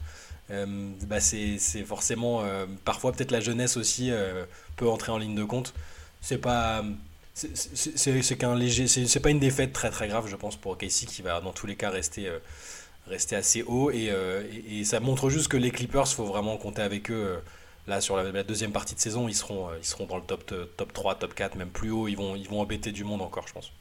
euh, 0.52 0.92
bah 1.08 1.20
c'est 1.20 1.58
forcément, 1.86 2.44
parfois 2.86 3.12
peut-être 3.12 3.32
la 3.32 3.40
jeunesse 3.42 3.78
aussi 3.78 4.12
peut 4.78 4.88
entrer 4.90 5.12
en 5.12 5.18
ligne 5.18 5.36
de 5.36 5.44
compte. 5.44 5.74
C'est 6.22 6.38
pas, 6.38 6.84
c'est 7.56 8.38
qu'un 8.38 8.56
léger, 8.56 8.88
c'est 8.88 9.20
pas 9.20 9.30
une 9.30 9.40
défaite 9.40 9.74
très 9.74 9.90
très 9.90 10.08
grave, 10.08 10.28
je 10.28 10.36
pense, 10.36 10.56
pour 10.56 10.78
Casey 10.78 11.06
qui 11.06 11.22
va 11.22 11.42
dans 11.42 11.54
tous 11.54 11.68
les 11.68 11.76
cas 11.76 11.90
rester 11.90 12.30
rester 13.10 13.36
assez 13.36 13.64
haut. 13.64 13.90
Euh, 13.90 14.44
et, 14.52 14.80
et, 14.80 14.84
ça 14.84 15.00
montre 15.00 15.30
juste 15.30 15.50
que 15.50 15.58
les 15.58 15.72
Clippers, 15.72 16.06
il 16.08 16.16
faut 16.16 16.26
vraiment 16.26 16.58
compter 16.58 16.82
avec 16.82 17.12
eux. 17.12 17.38
Euh, 17.38 17.38
là, 17.88 18.02
sur 18.02 18.16
la, 18.16 18.44
deuxième 18.44 18.72
partie 18.72 18.96
de 18.96 19.00
saison, 19.00 19.28
ils 19.28 19.36
seront, 19.36 19.70
euh, 19.70 19.78
ils 19.80 19.86
seront 19.86 20.06
dans 20.06 20.18
le 20.18 20.24
top, 20.24 20.46
top 20.78 20.94
3, 20.94 21.16
top 21.16 21.34
4, 21.34 21.56
même 21.56 21.70
plus 21.70 21.92
haut. 21.92 22.08
Ils 22.08 22.16
vont, 22.16 22.36
ils 22.36 22.48
vont 22.48 22.62
embêter 22.62 22.92
du 22.92 23.04
monde 23.04 23.22
encore, 23.22 23.48
je 23.48 23.54
pense. 23.54 23.72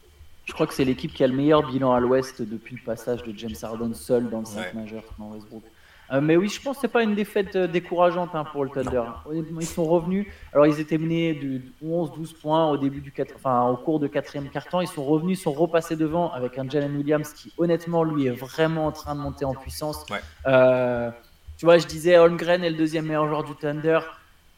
Je 0.47 0.53
crois 0.55 0.67
que 0.67 0.73
c'est 0.73 0.85
l'équipe 0.85 1.13
qui 1.13 1.23
a 1.23 1.27
le 1.27 1.37
meilleur 1.37 1.71
bilan 1.71 1.93
à 1.93 2.01
l'ouest 2.01 2.41
depuis 2.41 2.77
le 2.77 2.83
passage 2.83 3.23
de 3.23 3.37
James 3.37 3.55
Harden 3.63 3.93
seul 3.93 4.31
dans 4.31 4.41
le 4.41 4.47
5 4.47 4.73
majeur 4.73 5.05
dans 5.19 5.33
Westbrook. 5.33 5.63
Euh, 6.11 6.21
mais 6.21 6.37
oui, 6.37 6.49
je 6.49 6.61
pense 6.61 6.77
que 6.77 6.83
c'est 6.83 6.89
pas 6.89 7.03
une 7.03 7.15
défaite 7.15 7.55
euh, 7.55 7.67
décourageante 7.67 8.31
hein, 8.35 8.45
pour 8.45 8.65
le 8.65 8.71
Thunder. 8.71 9.03
Ils 9.31 9.67
sont 9.67 9.85
revenus. 9.85 10.27
Alors, 10.53 10.67
ils 10.67 10.81
étaient 10.81 10.97
menés 10.97 11.35
de 11.35 11.61
11-12 11.85 12.41
points 12.41 12.71
au 12.71 12.79
début 12.79 13.01
du 13.01 13.13
4, 13.13 13.35
enfin, 13.37 13.67
au 13.69 13.77
cours 13.77 14.01
de 14.01 14.07
quatrième 14.07 14.49
quart-temps. 14.49 14.81
Ils 14.81 14.89
sont 14.89 15.05
revenus, 15.05 15.43
sont 15.43 15.53
repassés 15.53 15.97
devant 15.97 16.33
avec 16.33 16.59
un 16.59 16.69
Jalen 16.69 16.97
Williams 16.97 17.33
qui, 17.33 17.53
honnêtement, 17.59 18.05
lui 18.05 18.27
est 18.27 18.31
vraiment 18.31 18.87
en 18.87 18.93
train 18.93 19.15
de 19.15 19.21
monter 19.21 19.45
en 19.45 19.55
puissance. 19.55 20.07
Euh, 20.47 21.11
tu 21.59 21.67
vois, 21.67 21.79
je 21.79 21.87
disais 21.87 22.17
Holmgren 22.17 22.65
est 22.65 22.71
le 22.71 22.77
deuxième 22.77 23.07
meilleur 23.07 23.29
joueur 23.29 23.45
du 23.45 23.55
Thunder. 23.55 24.01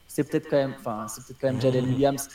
C'est 0.07 0.29
peut-être 0.29 0.51
quand 0.51 0.57
même, 0.57 0.75
enfin, 0.79 1.07
c'est 1.09 1.25
peut-être 1.25 1.41
quand 1.41 1.49
même 1.49 1.61
Jalen 1.61 1.85
Williams. 1.87 2.29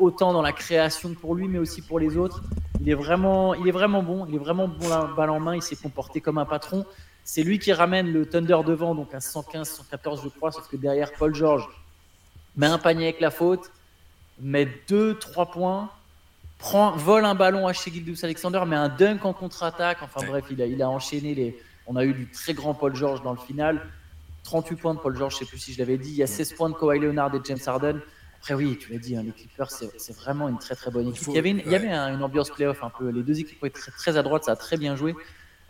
autant 0.00 0.32
dans 0.32 0.42
la 0.42 0.52
création 0.52 1.12
pour 1.14 1.34
lui, 1.34 1.46
mais 1.48 1.58
aussi 1.58 1.82
pour 1.82 1.98
les 1.98 2.16
autres. 2.16 2.42
Il 2.80 2.88
est 2.88 2.94
vraiment, 2.94 3.52
il 3.54 3.68
est 3.68 3.72
vraiment 3.72 4.02
bon. 4.02 4.24
Il 4.26 4.34
est 4.34 4.38
vraiment 4.38 4.66
bon 4.66 4.88
la 4.88 5.04
balle 5.04 5.30
en 5.30 5.40
main. 5.40 5.54
Il 5.54 5.62
s'est 5.62 5.76
comporté 5.76 6.20
comme 6.20 6.38
un 6.38 6.46
patron. 6.46 6.86
C'est 7.32 7.44
lui 7.44 7.60
qui 7.60 7.72
ramène 7.72 8.12
le 8.12 8.26
Thunder 8.26 8.58
devant, 8.66 8.92
donc 8.96 9.14
à 9.14 9.20
115, 9.20 9.68
114, 9.68 10.22
je 10.24 10.28
crois, 10.30 10.50
sauf 10.50 10.66
que 10.66 10.76
derrière, 10.76 11.12
Paul 11.12 11.32
George 11.32 11.64
met 12.56 12.66
un 12.66 12.76
panier 12.76 13.04
avec 13.04 13.20
la 13.20 13.30
faute, 13.30 13.70
met 14.40 14.66
2-3 14.88 15.48
points, 15.52 15.90
prend, 16.58 16.90
vole 16.96 17.24
un 17.24 17.36
ballon 17.36 17.68
à 17.68 17.72
chez 17.72 17.92
Gildus 17.92 18.18
Alexander, 18.24 18.62
met 18.66 18.74
un 18.74 18.88
dunk 18.88 19.24
en 19.24 19.32
contre-attaque. 19.32 19.98
Enfin 20.02 20.26
bref, 20.26 20.46
il 20.50 20.60
a, 20.60 20.66
il 20.66 20.82
a 20.82 20.90
enchaîné 20.90 21.36
les. 21.36 21.56
On 21.86 21.94
a 21.94 22.04
eu 22.04 22.14
du 22.14 22.28
très 22.32 22.52
grand 22.52 22.74
Paul 22.74 22.96
George 22.96 23.22
dans 23.22 23.30
le 23.30 23.38
final. 23.38 23.80
38 24.42 24.74
points 24.74 24.94
de 24.94 24.98
Paul 24.98 25.16
George, 25.16 25.34
je 25.34 25.36
ne 25.36 25.44
sais 25.44 25.50
plus 25.50 25.60
si 25.60 25.72
je 25.72 25.78
l'avais 25.78 25.98
dit. 25.98 26.10
Il 26.10 26.16
y 26.16 26.24
a 26.24 26.26
16 26.26 26.54
points 26.54 26.70
de 26.70 26.74
Kawhi 26.74 26.98
Leonard 26.98 27.32
et 27.32 27.40
James 27.44 27.58
Harden. 27.64 28.00
Après, 28.40 28.54
oui, 28.54 28.76
tu 28.76 28.90
l'as 28.92 28.98
dit, 28.98 29.14
hein, 29.14 29.22
les 29.22 29.30
Clippers, 29.30 29.70
c'est 29.70 30.16
vraiment 30.16 30.48
une 30.48 30.58
très 30.58 30.74
très 30.74 30.90
bonne 30.90 31.10
équipe. 31.10 31.28
il, 31.28 31.34
y 31.34 31.38
avait 31.38 31.50
une, 31.50 31.62
il 31.64 31.70
y 31.70 31.76
avait 31.76 31.92
une 31.92 32.24
ambiance 32.24 32.50
playoff 32.50 32.82
un 32.82 32.90
peu. 32.90 33.10
Les 33.10 33.22
deux 33.22 33.38
équipes 33.38 33.62
étaient 33.62 33.78
très, 33.78 33.92
très 33.92 34.16
à 34.16 34.24
droite, 34.24 34.42
ça 34.42 34.52
a 34.52 34.56
très 34.56 34.76
bien 34.76 34.96
joué. 34.96 35.14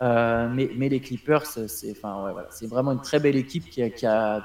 Euh, 0.01 0.47
mais, 0.49 0.69
mais, 0.75 0.89
les 0.89 0.99
Clippers, 0.99 1.45
c'est 1.45 1.91
enfin, 1.91 2.25
ouais, 2.25 2.31
voilà, 2.31 2.49
vraiment 2.63 2.91
une 2.91 3.01
très 3.01 3.19
belle 3.19 3.35
équipe 3.35 3.69
qui 3.69 3.83
a, 3.83 3.89
qui 3.89 4.05
a, 4.07 4.43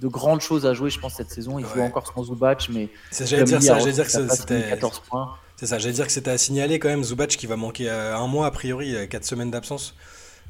de 0.00 0.08
grandes 0.08 0.40
choses 0.40 0.66
à 0.66 0.74
jouer, 0.74 0.90
je 0.90 0.98
pense, 0.98 1.14
cette 1.14 1.30
saison. 1.30 1.58
Ils 1.58 1.66
jouent 1.66 1.82
encore 1.82 2.12
sans 2.12 2.24
Zubac, 2.24 2.68
mais. 2.70 2.88
J'allais 3.12 3.44
dire, 3.44 3.62
ça, 3.62 3.78
dire 3.78 4.04
que 4.04 4.10
c'était. 4.10 4.68
14 4.70 5.02
points. 5.08 5.34
C'est 5.56 5.66
ça, 5.66 5.78
j'allais 5.78 5.94
dire 5.94 6.06
que 6.06 6.12
c'était 6.12 6.30
à 6.30 6.38
signaler 6.38 6.78
quand 6.78 6.88
même. 6.88 7.04
Zubac 7.04 7.30
qui 7.30 7.46
va 7.46 7.56
manquer 7.56 7.90
un 7.90 8.26
mois, 8.26 8.46
a 8.46 8.50
priori, 8.50 9.08
4 9.08 9.24
semaines 9.24 9.50
d'absence. 9.50 9.94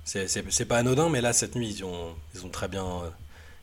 C'est 0.05 0.65
pas 0.67 0.79
anodin, 0.79 1.11
mais 1.11 1.21
là, 1.21 1.33
cette 1.33 1.55
nuit, 1.55 1.69
ils 1.69 1.85
ont, 1.85 2.15
ils 2.35 2.47
ont 2.47 2.51
très 2.51 2.69
bien. 2.69 2.87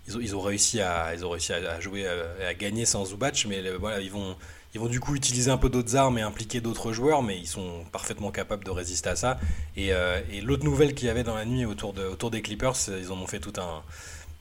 Ils 0.08 0.18
ont, 0.18 0.20
ils 0.20 0.36
ont 0.36 0.42
réussi, 0.42 0.82
à, 0.82 1.16
ils 1.16 1.26
ont 1.26 1.32
réussi 1.32 1.52
à, 1.52 1.80
jouer, 1.80 2.02
et 2.40 2.46
à 2.46 2.54
gagner 2.54 2.86
sans 2.86 3.06
Zubac, 3.06 3.44
mais 3.50 3.64
voilà, 3.80 4.02
ils 4.02 4.12
vont, 4.12 4.36
ils 4.76 4.80
vont 4.80 4.88
du 4.88 5.00
coup 5.00 5.16
utiliser 5.16 5.50
un 5.50 5.58
peu 5.58 5.70
d'autres 5.70 5.96
armes 5.96 6.18
et 6.18 6.22
impliquer 6.22 6.60
d'autres 6.60 6.92
joueurs, 6.92 7.24
mais 7.24 7.40
ils 7.40 7.48
sont 7.48 7.86
parfaitement 7.94 8.30
capables 8.30 8.66
de 8.66 8.72
résister 8.72 9.10
à 9.10 9.16
ça. 9.16 9.40
Et, 9.78 9.94
euh, 9.94 10.20
l'autre 10.44 10.66
nouvelle 10.66 10.94
qu'il 10.94 11.08
y 11.08 11.10
avait 11.10 11.24
dans 11.24 11.34
la 11.34 11.46
nuit 11.46 11.64
autour, 11.64 11.94
de, 11.94 12.04
autour 12.04 12.30
des 12.30 12.42
Clippers, 12.42 12.76
ils 12.90 13.10
en 13.10 13.16
ont 13.16 13.26
fait 13.26 13.40
tout 13.40 13.54
un, 13.58 13.84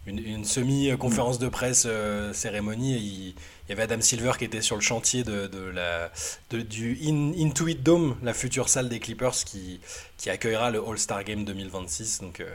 une, 0.07 0.45
semi-conférence 0.45 1.39
de 1.39 1.49
presse 1.49 1.85
euh, 1.87 2.33
cérémonie. 2.33 2.97
il, 2.97 3.35
y 3.69 3.73
avait 3.73 3.85
Adam 3.85 4.01
Silver 4.01 4.33
qui 4.37 4.45
était 4.45 4.61
sur 4.61 4.75
le 4.75 4.83
chantier 4.83 5.23
de, 5.23 5.49
la, 5.73 6.11
du 6.51 6.99
Intuit 7.39 7.77
Dome, 7.77 8.17
la 8.23 8.35
future 8.35 8.69
salle 8.69 8.89
des 8.89 8.99
Clippers 8.99 9.37
qui, 9.47 9.81
accueillera 10.27 10.71
le 10.71 10.83
All-Star 10.85 11.23
Game 11.25 11.45
2026. 11.45 12.21
Donc, 12.23 12.41
euh, 12.41 12.45
euh, 12.45 12.55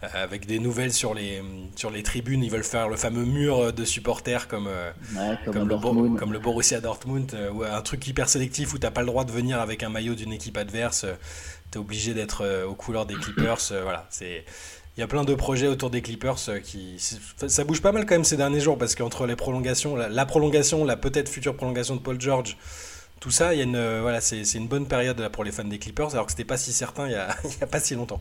avec 0.00 0.46
des 0.46 0.60
nouvelles 0.60 0.92
sur 0.92 1.12
les, 1.12 1.42
sur 1.74 1.90
les 1.90 2.02
tribunes. 2.02 2.44
Ils 2.44 2.50
veulent 2.50 2.64
faire 2.64 2.88
le 2.88 2.96
fameux 2.96 3.24
mur 3.24 3.72
de 3.72 3.84
supporters 3.84 4.46
comme, 4.46 4.68
euh, 4.68 4.92
comme, 5.44 5.68
le, 5.68 6.16
comme, 6.16 6.32
le, 6.32 6.38
Borussia 6.38 6.80
Dortmund, 6.80 7.34
euh, 7.34 7.50
ou 7.50 7.64
un 7.64 7.82
truc 7.82 8.06
hyper 8.06 8.28
sélectif 8.28 8.74
où 8.74 8.78
tu 8.78 8.84
n'as 8.84 8.92
pas 8.92 9.00
le 9.00 9.08
droit 9.08 9.24
de 9.24 9.32
venir 9.32 9.60
avec 9.60 9.82
un 9.82 9.88
maillot 9.88 10.14
d'une 10.14 10.32
équipe 10.32 10.56
adverse. 10.56 11.04
tu 11.72 11.78
es 11.78 11.80
obligé 11.80 12.14
d'être 12.14 12.64
aux 12.64 12.74
couleurs 12.74 13.06
des 13.06 13.14
Clippers. 13.14 13.60
voilà, 13.82 14.06
c'est. 14.10 14.44
Il 14.96 15.00
y 15.00 15.04
a 15.04 15.06
plein 15.06 15.22
de 15.22 15.34
projets 15.36 15.68
autour 15.68 15.90
des 15.90 16.02
Clippers 16.02 16.38
qui. 16.64 16.96
Ça 17.46 17.64
bouge 17.64 17.80
pas 17.80 17.92
mal 17.92 18.04
quand 18.04 18.16
même 18.16 18.24
ces 18.24 18.36
derniers 18.36 18.60
jours 18.60 18.78
parce 18.78 18.96
qu'entre 18.96 19.26
les 19.26 19.36
prolongations, 19.36 19.94
la, 19.94 20.26
prolongation, 20.26 20.84
la 20.84 20.96
peut-être 20.96 21.28
future 21.28 21.56
prolongation 21.56 21.94
de 21.94 22.00
Paul 22.00 22.20
George, 22.20 22.56
tout 23.20 23.30
ça, 23.30 23.54
il 23.54 23.58
y 23.58 23.60
a 23.60 23.64
une, 23.64 24.00
voilà, 24.00 24.20
c'est 24.20 24.42
une 24.54 24.66
bonne 24.66 24.86
période 24.86 25.18
là, 25.20 25.30
pour 25.30 25.44
les 25.44 25.52
fans 25.52 25.64
des 25.64 25.78
Clippers 25.78 26.14
alors 26.14 26.26
que 26.26 26.32
c'était 26.32 26.44
pas 26.44 26.56
si 26.56 26.72
certain 26.72 27.06
il 27.06 27.12
y 27.12 27.16
a, 27.16 27.36
il 27.44 27.60
y 27.60 27.62
a 27.62 27.66
pas 27.66 27.78
si 27.78 27.94
longtemps. 27.94 28.20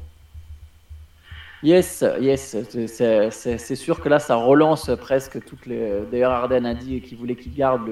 Yes, 1.64 2.06
yes, 2.20 2.56
c'est 2.70 3.76
sûr 3.76 4.00
que 4.00 4.10
là, 4.10 4.20
ça 4.20 4.36
relance 4.36 4.92
presque 5.00 5.44
toutes 5.44 5.66
les. 5.66 6.02
D'ailleurs, 6.12 6.32
Arden 6.32 6.66
a 6.66 6.76
dit 6.76 7.02
qu'il 7.02 7.18
voulait 7.18 7.36
qu'il 7.36 7.56
garde 7.56 7.90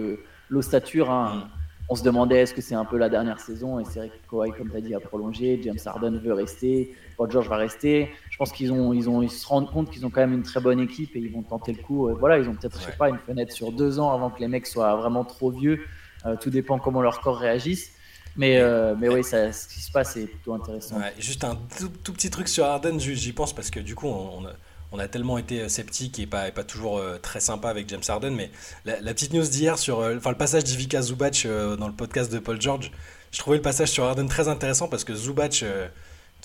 l'ossature. 0.50 1.10
Hein. 1.10 1.36
Mm. 1.36 1.50
On 1.88 1.96
se 1.96 2.04
demandait 2.04 2.42
est-ce 2.42 2.54
que 2.54 2.62
c'est 2.62 2.74
un 2.74 2.86
peu 2.86 2.98
la 2.98 3.10
dernière 3.10 3.40
saison, 3.40 3.80
et 3.80 3.86
c'est 3.86 4.00
vrai 4.00 4.10
que 4.10 4.30
Kawhi, 4.30 4.52
comme 4.58 4.72
tu 4.72 4.78
as 4.78 4.82
dit, 4.82 4.96
a 4.96 5.00
prolongé. 5.00 5.60
James 5.64 5.78
Harden 5.86 6.18
veut 6.18 6.34
rester, 6.34 6.96
Paul 7.16 7.30
George 7.30 7.48
va 7.48 7.58
rester. 7.58 8.12
Je 8.32 8.38
pense 8.38 8.52
qu'ils 8.52 8.72
ont, 8.72 8.92
ils 8.92 9.08
ont, 9.08 9.22
ils 9.22 9.30
se 9.30 9.46
rendent 9.46 9.70
compte 9.70 9.92
qu'ils 9.92 10.04
ont 10.04 10.10
quand 10.10 10.22
même 10.22 10.34
une 10.34 10.44
très 10.44 10.60
bonne 10.60 10.80
équipe 10.80 11.16
et 11.16 11.20
ils 11.20 11.32
vont 11.32 11.44
tenter 11.44 11.74
le 11.74 11.84
coup. 11.84 12.10
Voilà, 12.20 12.40
ils 12.40 12.50
ont 12.50 12.56
peut-être, 12.56 12.80
je 12.80 12.86
sais 12.86 12.98
pas, 12.98 13.10
une 13.10 13.20
fenêtre 13.20 13.52
sur 13.52 13.72
deux 13.72 14.00
ans 14.00 14.12
avant 14.12 14.32
que 14.32 14.40
les 14.40 14.48
mecs 14.48 14.66
soient 14.66 14.96
vraiment 14.96 15.26
trop 15.26 15.52
vieux. 15.52 15.82
Euh, 16.26 16.36
tout 16.36 16.50
dépend 16.50 16.80
comment 16.80 17.04
leur 17.04 17.22
corps 17.22 17.38
réagisse. 17.38 17.92
Mais, 18.36 18.58
euh, 18.58 18.96
mais 19.00 19.10
oui, 19.10 19.24
ce 19.24 19.68
qui 19.68 19.80
se 19.80 19.92
passe 19.92 20.18
est 20.18 20.28
plutôt 20.28 20.54
intéressant. 20.54 21.00
juste 21.18 21.44
un 21.44 21.58
tout, 22.04 22.14
petit 22.14 22.30
truc 22.30 22.48
sur 22.48 22.66
Arden, 22.66 23.00
j'y 23.00 23.32
pense 23.32 23.54
parce 23.54 23.70
que 23.70 23.80
du 23.80 23.96
coup, 23.96 24.08
on, 24.08 25.00
a 25.00 25.08
tellement 25.10 25.38
été 25.38 25.68
sceptique 25.68 26.20
et 26.20 26.26
pas, 26.26 26.52
pas 26.52 26.64
toujours 26.64 27.02
très 27.22 27.42
sympa 27.42 27.70
avec 27.70 27.90
James 27.90 28.02
Harden. 28.08 28.32
Mais 28.32 28.50
la, 28.86 29.14
petite 29.14 29.34
news 29.34 29.46
d'hier 29.46 29.78
sur 29.78 30.00
enfin, 30.00 30.32
le 30.32 30.38
passage 30.38 30.64
d'Ivica 30.64 31.02
Zubac 31.02 31.46
dans 31.46 31.88
le 31.88 31.94
podcast 31.94 32.32
de 32.32 32.40
Paul 32.40 32.62
George, 32.62 32.92
je 33.32 33.40
trouvais 33.40 33.58
le 33.58 33.62
passage 33.62 33.90
sur 33.90 34.06
Harden 34.06 34.28
très 34.28 34.48
intéressant 34.48 34.88
parce 34.88 35.04
que 35.04 35.14
Zubac 35.14 35.64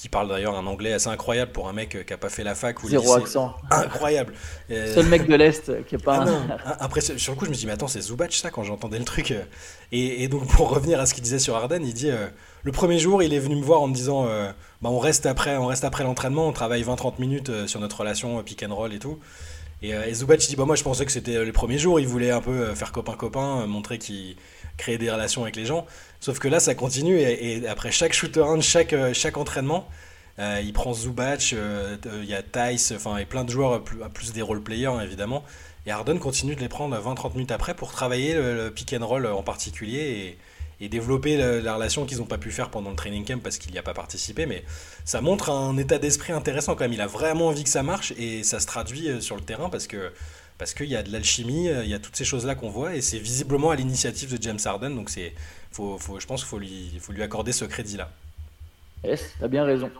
qui 0.00 0.08
parle 0.08 0.28
d'ailleurs 0.30 0.56
un 0.56 0.66
anglais 0.66 0.94
assez 0.94 1.08
incroyable 1.08 1.52
pour 1.52 1.68
un 1.68 1.74
mec 1.74 1.94
euh, 1.94 2.02
qui 2.02 2.14
a 2.14 2.16
pas 2.16 2.30
fait 2.30 2.42
la 2.42 2.54
fac 2.54 2.82
ou 2.82 2.88
Zéro 2.88 3.16
accent. 3.16 3.54
Incroyable. 3.70 4.32
Seul 4.70 5.04
mec 5.06 5.26
de 5.26 5.34
l'Est 5.34 5.84
qui 5.84 5.96
est 5.96 6.02
pas. 6.02 6.24
Ah 6.64 6.76
Après, 6.80 7.02
sur 7.02 7.34
le 7.34 7.38
coup, 7.38 7.44
je 7.44 7.50
me 7.50 7.54
dis, 7.54 7.66
mais 7.66 7.72
attends, 7.72 7.86
c'est 7.86 8.00
Zubac 8.00 8.32
ça 8.32 8.50
quand 8.50 8.62
j'entendais 8.62 8.98
le 8.98 9.04
truc. 9.04 9.30
Euh. 9.30 9.42
Et, 9.92 10.26
donc, 10.28 10.46
pour 10.56 10.70
revenir 10.70 10.98
à 11.00 11.04
ce 11.04 11.12
qu'il 11.12 11.22
disait 11.22 11.38
sur 11.38 11.54
Arden, 11.54 11.84
il 11.84 11.92
dit 11.92 12.08
euh, 12.08 12.28
le 12.62 12.72
premier 12.72 12.98
jour, 12.98 13.22
il 13.22 13.34
est 13.34 13.38
venu 13.38 13.56
me 13.56 13.62
voir 13.62 13.82
en 13.82 13.88
me 13.88 13.94
disant 13.94 14.24
bah, 14.24 14.88
on 14.88 14.98
reste 14.98 15.26
après, 15.26 15.58
on 15.58 15.66
reste 15.66 15.84
après 15.84 16.04
l'entraînement, 16.04 16.48
on 16.48 16.52
travaille 16.52 16.82
20-30 16.82 17.20
minutes 17.20 17.66
sur 17.66 17.78
notre 17.78 18.00
relation 18.00 18.42
pick 18.42 18.62
and 18.62 18.74
roll 18.74 18.94
et 18.94 18.98
tout. 18.98 19.18
Et, 19.82 19.90
et 19.90 20.14
Zubac, 20.14 20.42
il 20.42 20.48
dit 20.48 20.56
bah, 20.56 20.64
moi, 20.64 20.76
je 20.76 20.82
pensais 20.82 21.04
que 21.04 21.12
c'était 21.12 21.44
les 21.44 21.52
premiers 21.52 21.78
jours, 21.78 22.00
il 22.00 22.06
voulait 22.06 22.30
un 22.30 22.40
peu 22.40 22.74
faire 22.74 22.92
copain-copain, 22.92 23.66
montrer 23.66 23.98
qu'il 23.98 24.36
créait 24.80 24.98
des 24.98 25.10
relations 25.10 25.42
avec 25.42 25.56
les 25.56 25.66
gens. 25.66 25.86
Sauf 26.20 26.38
que 26.38 26.48
là, 26.48 26.58
ça 26.60 26.74
continue 26.74 27.18
et, 27.18 27.66
après 27.68 27.92
chaque 27.92 28.12
shooter 28.12 28.44
chaque, 28.60 28.94
chaque 29.12 29.36
entraînement, 29.36 29.88
euh, 30.38 30.60
il 30.64 30.72
prend 30.72 30.94
Zubac, 30.94 31.52
euh, 31.52 31.96
il 32.22 32.28
y 32.28 32.34
a 32.34 32.42
Tice, 32.42 32.92
enfin, 32.96 33.18
et 33.18 33.26
plein 33.26 33.44
de 33.44 33.50
joueurs, 33.50 33.82
plus, 33.82 33.98
plus 34.14 34.32
des 34.32 34.42
role-players 34.42 34.86
hein, 34.86 35.00
évidemment. 35.00 35.44
Et 35.86 35.90
Harden 35.90 36.18
continue 36.18 36.54
de 36.54 36.60
les 36.60 36.68
prendre 36.68 36.96
20-30 36.96 37.34
minutes 37.34 37.50
après 37.50 37.74
pour 37.74 37.92
travailler 37.92 38.34
le, 38.34 38.70
pick 38.70 38.94
and 38.94 39.06
roll 39.06 39.26
en 39.26 39.42
particulier 39.42 40.38
et, 40.80 40.88
développer 40.88 41.36
la, 41.36 41.74
relation 41.74 42.06
qu'ils 42.06 42.18
n'ont 42.18 42.24
pas 42.24 42.38
pu 42.38 42.50
faire 42.50 42.70
pendant 42.70 42.88
le 42.88 42.96
training 42.96 43.22
camp 43.26 43.42
parce 43.42 43.58
qu'il 43.58 43.70
n'y 43.70 43.78
a 43.78 43.82
pas 43.82 43.92
participé. 43.92 44.46
Mais 44.46 44.64
ça 45.04 45.20
montre 45.20 45.50
un 45.50 45.76
état 45.76 45.98
d'esprit 45.98 46.32
intéressant 46.32 46.74
quand 46.74 46.84
même. 46.84 46.94
Il 46.94 47.02
a 47.02 47.06
vraiment 47.06 47.48
envie 47.48 47.64
que 47.64 47.70
ça 47.70 47.82
marche 47.82 48.14
et 48.18 48.42
ça 48.44 48.60
se 48.60 48.66
traduit 48.66 49.08
euh, 49.08 49.20
sur 49.20 49.36
le 49.36 49.42
terrain 49.42 49.68
parce 49.68 49.86
que 49.86 50.10
parce 50.60 50.74
qu'il 50.74 50.90
y 50.90 50.94
a 50.94 51.02
de 51.02 51.10
l'alchimie, 51.10 51.68
il 51.68 51.88
y 51.88 51.94
a 51.94 51.98
toutes 51.98 52.14
ces 52.14 52.26
choses-là 52.26 52.54
qu'on 52.54 52.68
voit 52.68 52.94
et 52.94 53.00
c'est 53.00 53.18
visiblement 53.18 53.70
à 53.70 53.76
l'initiative 53.76 54.36
de 54.36 54.42
James 54.42 54.58
Harden. 54.62 54.90
Donc 54.94 55.08
c'est, 55.08 55.32
faut, 55.72 55.98
je 56.18 56.26
pense 56.26 56.42
qu'il 56.42 56.48
faut 56.50 56.58
lui, 56.58 56.92
faut 57.00 57.14
lui 57.14 57.22
accorder 57.22 57.52
ce 57.52 57.64
crédit-là. 57.64 58.10
Yes, 59.02 59.34
as 59.42 59.48
bien 59.48 59.64
raison. 59.64 59.90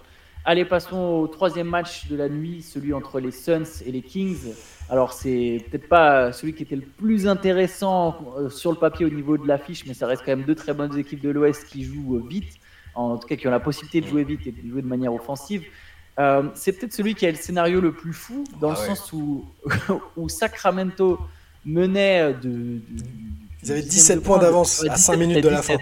Allez, 0.45 0.67
passons 0.67 0.99
au 0.99 1.26
troisième 1.29 1.67
match 1.67 2.09
de 2.09 2.17
la 2.17 2.29
nuit, 2.29 2.61
celui 2.61 2.93
entre 2.93 3.21
les 3.21 3.31
Suns 3.31 3.83
et 3.87 3.90
les 3.90 4.02
Kings. 4.02 4.52
Alors, 4.90 5.14
c'est 5.14 5.64
peut-être 5.71 5.88
pas 5.88 6.31
celui 6.33 6.52
qui 6.52 6.64
était 6.64 6.76
le 6.76 6.83
plus 6.83 7.26
intéressant 7.26 8.35
euh, 8.37 8.50
sur 8.50 8.71
le 8.71 8.76
papier 8.76 9.07
au 9.07 9.11
niveau 9.11 9.38
de 9.38 9.49
l'affiche, 9.49 9.87
mais 9.87 9.95
ça 9.95 10.07
reste 10.07 10.23
quand 10.26 10.37
même 10.37 10.45
deux 10.45 10.55
très 10.55 10.75
bonnes 10.75 10.97
équipes 10.99 11.23
de 11.23 11.31
l'Ouest 11.31 11.67
qui 11.69 11.85
jouent 11.85 12.17
euh, 12.17 12.29
vite, 12.29 12.59
en 12.95 13.17
tout 13.17 13.26
cas 13.26 13.37
qui 13.37 13.49
ont 13.49 13.50
la 13.50 13.61
possibilité 13.61 14.02
de 14.02 14.07
jouer 14.07 14.25
vite 14.25 14.47
et 14.47 14.52
de 14.52 14.69
jouer 14.69 14.83
de 14.83 14.87
manière 14.87 15.14
offensive. 15.14 15.64
Euh, 16.21 16.43
c'est 16.55 16.73
peut-être 16.73 16.93
celui 16.93 17.15
qui 17.15 17.27
a 17.27 17.31
le 17.31 17.37
scénario 17.37 17.81
le 17.81 17.93
plus 17.93 18.12
fou, 18.12 18.45
dans 18.61 18.71
le 18.71 18.77
ah 18.79 18.87
sens 18.87 19.12
où, 19.12 19.45
où 20.17 20.29
Sacramento 20.29 21.19
menait 21.65 22.35
de. 22.35 22.81
Ils 23.62 23.73
avaient 23.73 23.83
17 23.83 24.23
points 24.23 24.39
d'avance 24.39 24.85
à 24.89 24.97
5 24.97 25.17
minutes 25.17 25.45
de 25.45 25.49
la 25.49 25.62
fin 25.62 25.77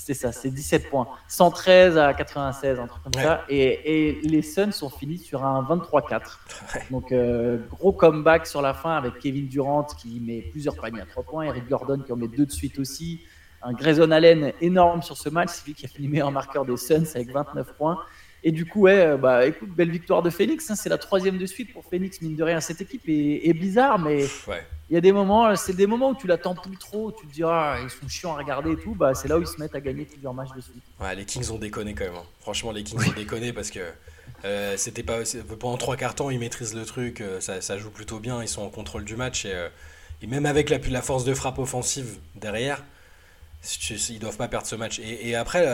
c'est 0.00 0.14
ça, 0.14 0.32
c'est 0.32 0.50
17 0.50 0.88
points. 0.88 1.06
113 1.28 1.98
à 1.98 2.14
96, 2.14 2.80
un 2.80 2.86
truc 2.86 3.02
comme 3.02 3.12
ça. 3.12 3.44
Et, 3.48 4.18
les 4.22 4.42
Suns 4.42 4.72
sont 4.72 4.88
finis 4.88 5.18
sur 5.18 5.44
un 5.44 5.62
23-4. 5.62 6.38
Donc, 6.90 7.12
euh, 7.12 7.58
gros 7.70 7.92
comeback 7.92 8.46
sur 8.46 8.62
la 8.62 8.72
fin 8.72 8.96
avec 8.96 9.18
Kevin 9.18 9.46
Durant 9.46 9.84
qui 9.84 10.20
met 10.20 10.40
plusieurs 10.50 10.76
paniers 10.76 11.02
à 11.02 11.06
3 11.06 11.22
points, 11.24 11.44
Eric 11.44 11.68
Gordon 11.68 12.00
qui 12.00 12.12
en 12.12 12.16
met 12.16 12.28
deux 12.28 12.46
de 12.46 12.50
suite 12.50 12.78
aussi. 12.78 13.20
Un 13.62 13.74
Grayson 13.74 14.10
Allen 14.10 14.52
énorme 14.62 15.02
sur 15.02 15.18
ce 15.18 15.28
match, 15.28 15.50
c'est 15.52 15.66
lui 15.66 15.74
qui 15.74 15.84
a 15.84 15.88
fini 15.88 16.08
meilleur 16.08 16.32
marqueur 16.32 16.64
des 16.64 16.78
Suns 16.78 17.04
avec 17.14 17.30
29 17.30 17.74
points. 17.74 17.98
Et 18.42 18.52
du 18.52 18.64
coup, 18.64 18.82
ouais, 18.82 19.16
bah 19.18 19.46
écoute, 19.46 19.68
belle 19.70 19.90
victoire 19.90 20.22
de 20.22 20.30
Phoenix. 20.30 20.70
Hein, 20.70 20.74
c'est 20.74 20.88
la 20.88 20.98
troisième 20.98 21.36
de 21.36 21.46
suite 21.46 21.72
pour 21.72 21.84
Phoenix, 21.84 22.22
mine 22.22 22.36
de 22.36 22.42
rien. 22.42 22.60
Cette 22.60 22.80
équipe 22.80 23.02
est, 23.06 23.52
bizarre, 23.52 23.98
mais 23.98 24.24
il 24.88 24.94
y 24.94 24.96
a 24.96 25.00
des 25.00 25.12
moments, 25.12 25.54
c'est 25.56 25.76
des 25.76 25.86
moments 25.86 26.10
où 26.10 26.14
tu 26.14 26.26
l'attends 26.26 26.54
plus 26.54 26.76
trop. 26.76 27.12
Tu 27.12 27.26
te 27.26 27.32
dis, 27.32 27.42
ah, 27.44 27.78
ils 27.82 27.90
sont 27.90 28.08
chiants 28.08 28.34
à 28.34 28.38
regarder 28.38 28.72
et 28.72 28.76
tout. 28.76 28.94
Bah, 28.94 29.14
c'est 29.14 29.28
là 29.28 29.38
où 29.38 29.42
ils 29.42 29.46
se 29.46 29.58
mettent 29.58 29.74
à 29.74 29.80
gagner 29.80 30.04
plusieurs 30.04 30.32
matchs 30.32 30.54
de 30.56 30.60
suite. 30.62 30.82
Ouais, 30.98 31.14
les 31.14 31.24
Kings 31.26 31.50
ont 31.50 31.58
déconné 31.58 31.94
quand 31.94 32.04
même. 32.04 32.14
Hein. 32.14 32.24
Franchement, 32.40 32.72
les 32.72 32.82
Kings 32.82 33.06
ont 33.06 33.12
déconné 33.12 33.52
parce 33.52 33.70
que 33.70 33.80
euh, 34.44 34.76
c'était 34.76 35.02
pas 35.02 35.18
pendant 35.58 35.76
trois 35.76 35.96
quarts 35.96 36.14
temps, 36.14 36.30
ils 36.30 36.38
maîtrisent 36.38 36.74
le 36.74 36.86
truc. 36.86 37.20
Euh, 37.20 37.40
ça, 37.40 37.60
ça, 37.60 37.76
joue 37.76 37.90
plutôt 37.90 38.20
bien. 38.20 38.42
Ils 38.42 38.48
sont 38.48 38.62
en 38.62 38.70
contrôle 38.70 39.04
du 39.04 39.16
match 39.16 39.44
et, 39.44 39.52
euh, 39.52 39.68
et 40.22 40.26
même 40.26 40.46
avec 40.46 40.70
la, 40.70 40.78
la 40.78 41.02
force 41.02 41.24
de 41.24 41.34
frappe 41.34 41.58
offensive 41.58 42.16
derrière, 42.36 42.82
ils 44.08 44.18
doivent 44.18 44.38
pas 44.38 44.48
perdre 44.48 44.66
ce 44.66 44.76
match. 44.76 44.98
Et, 44.98 45.28
et 45.28 45.34
après 45.34 45.66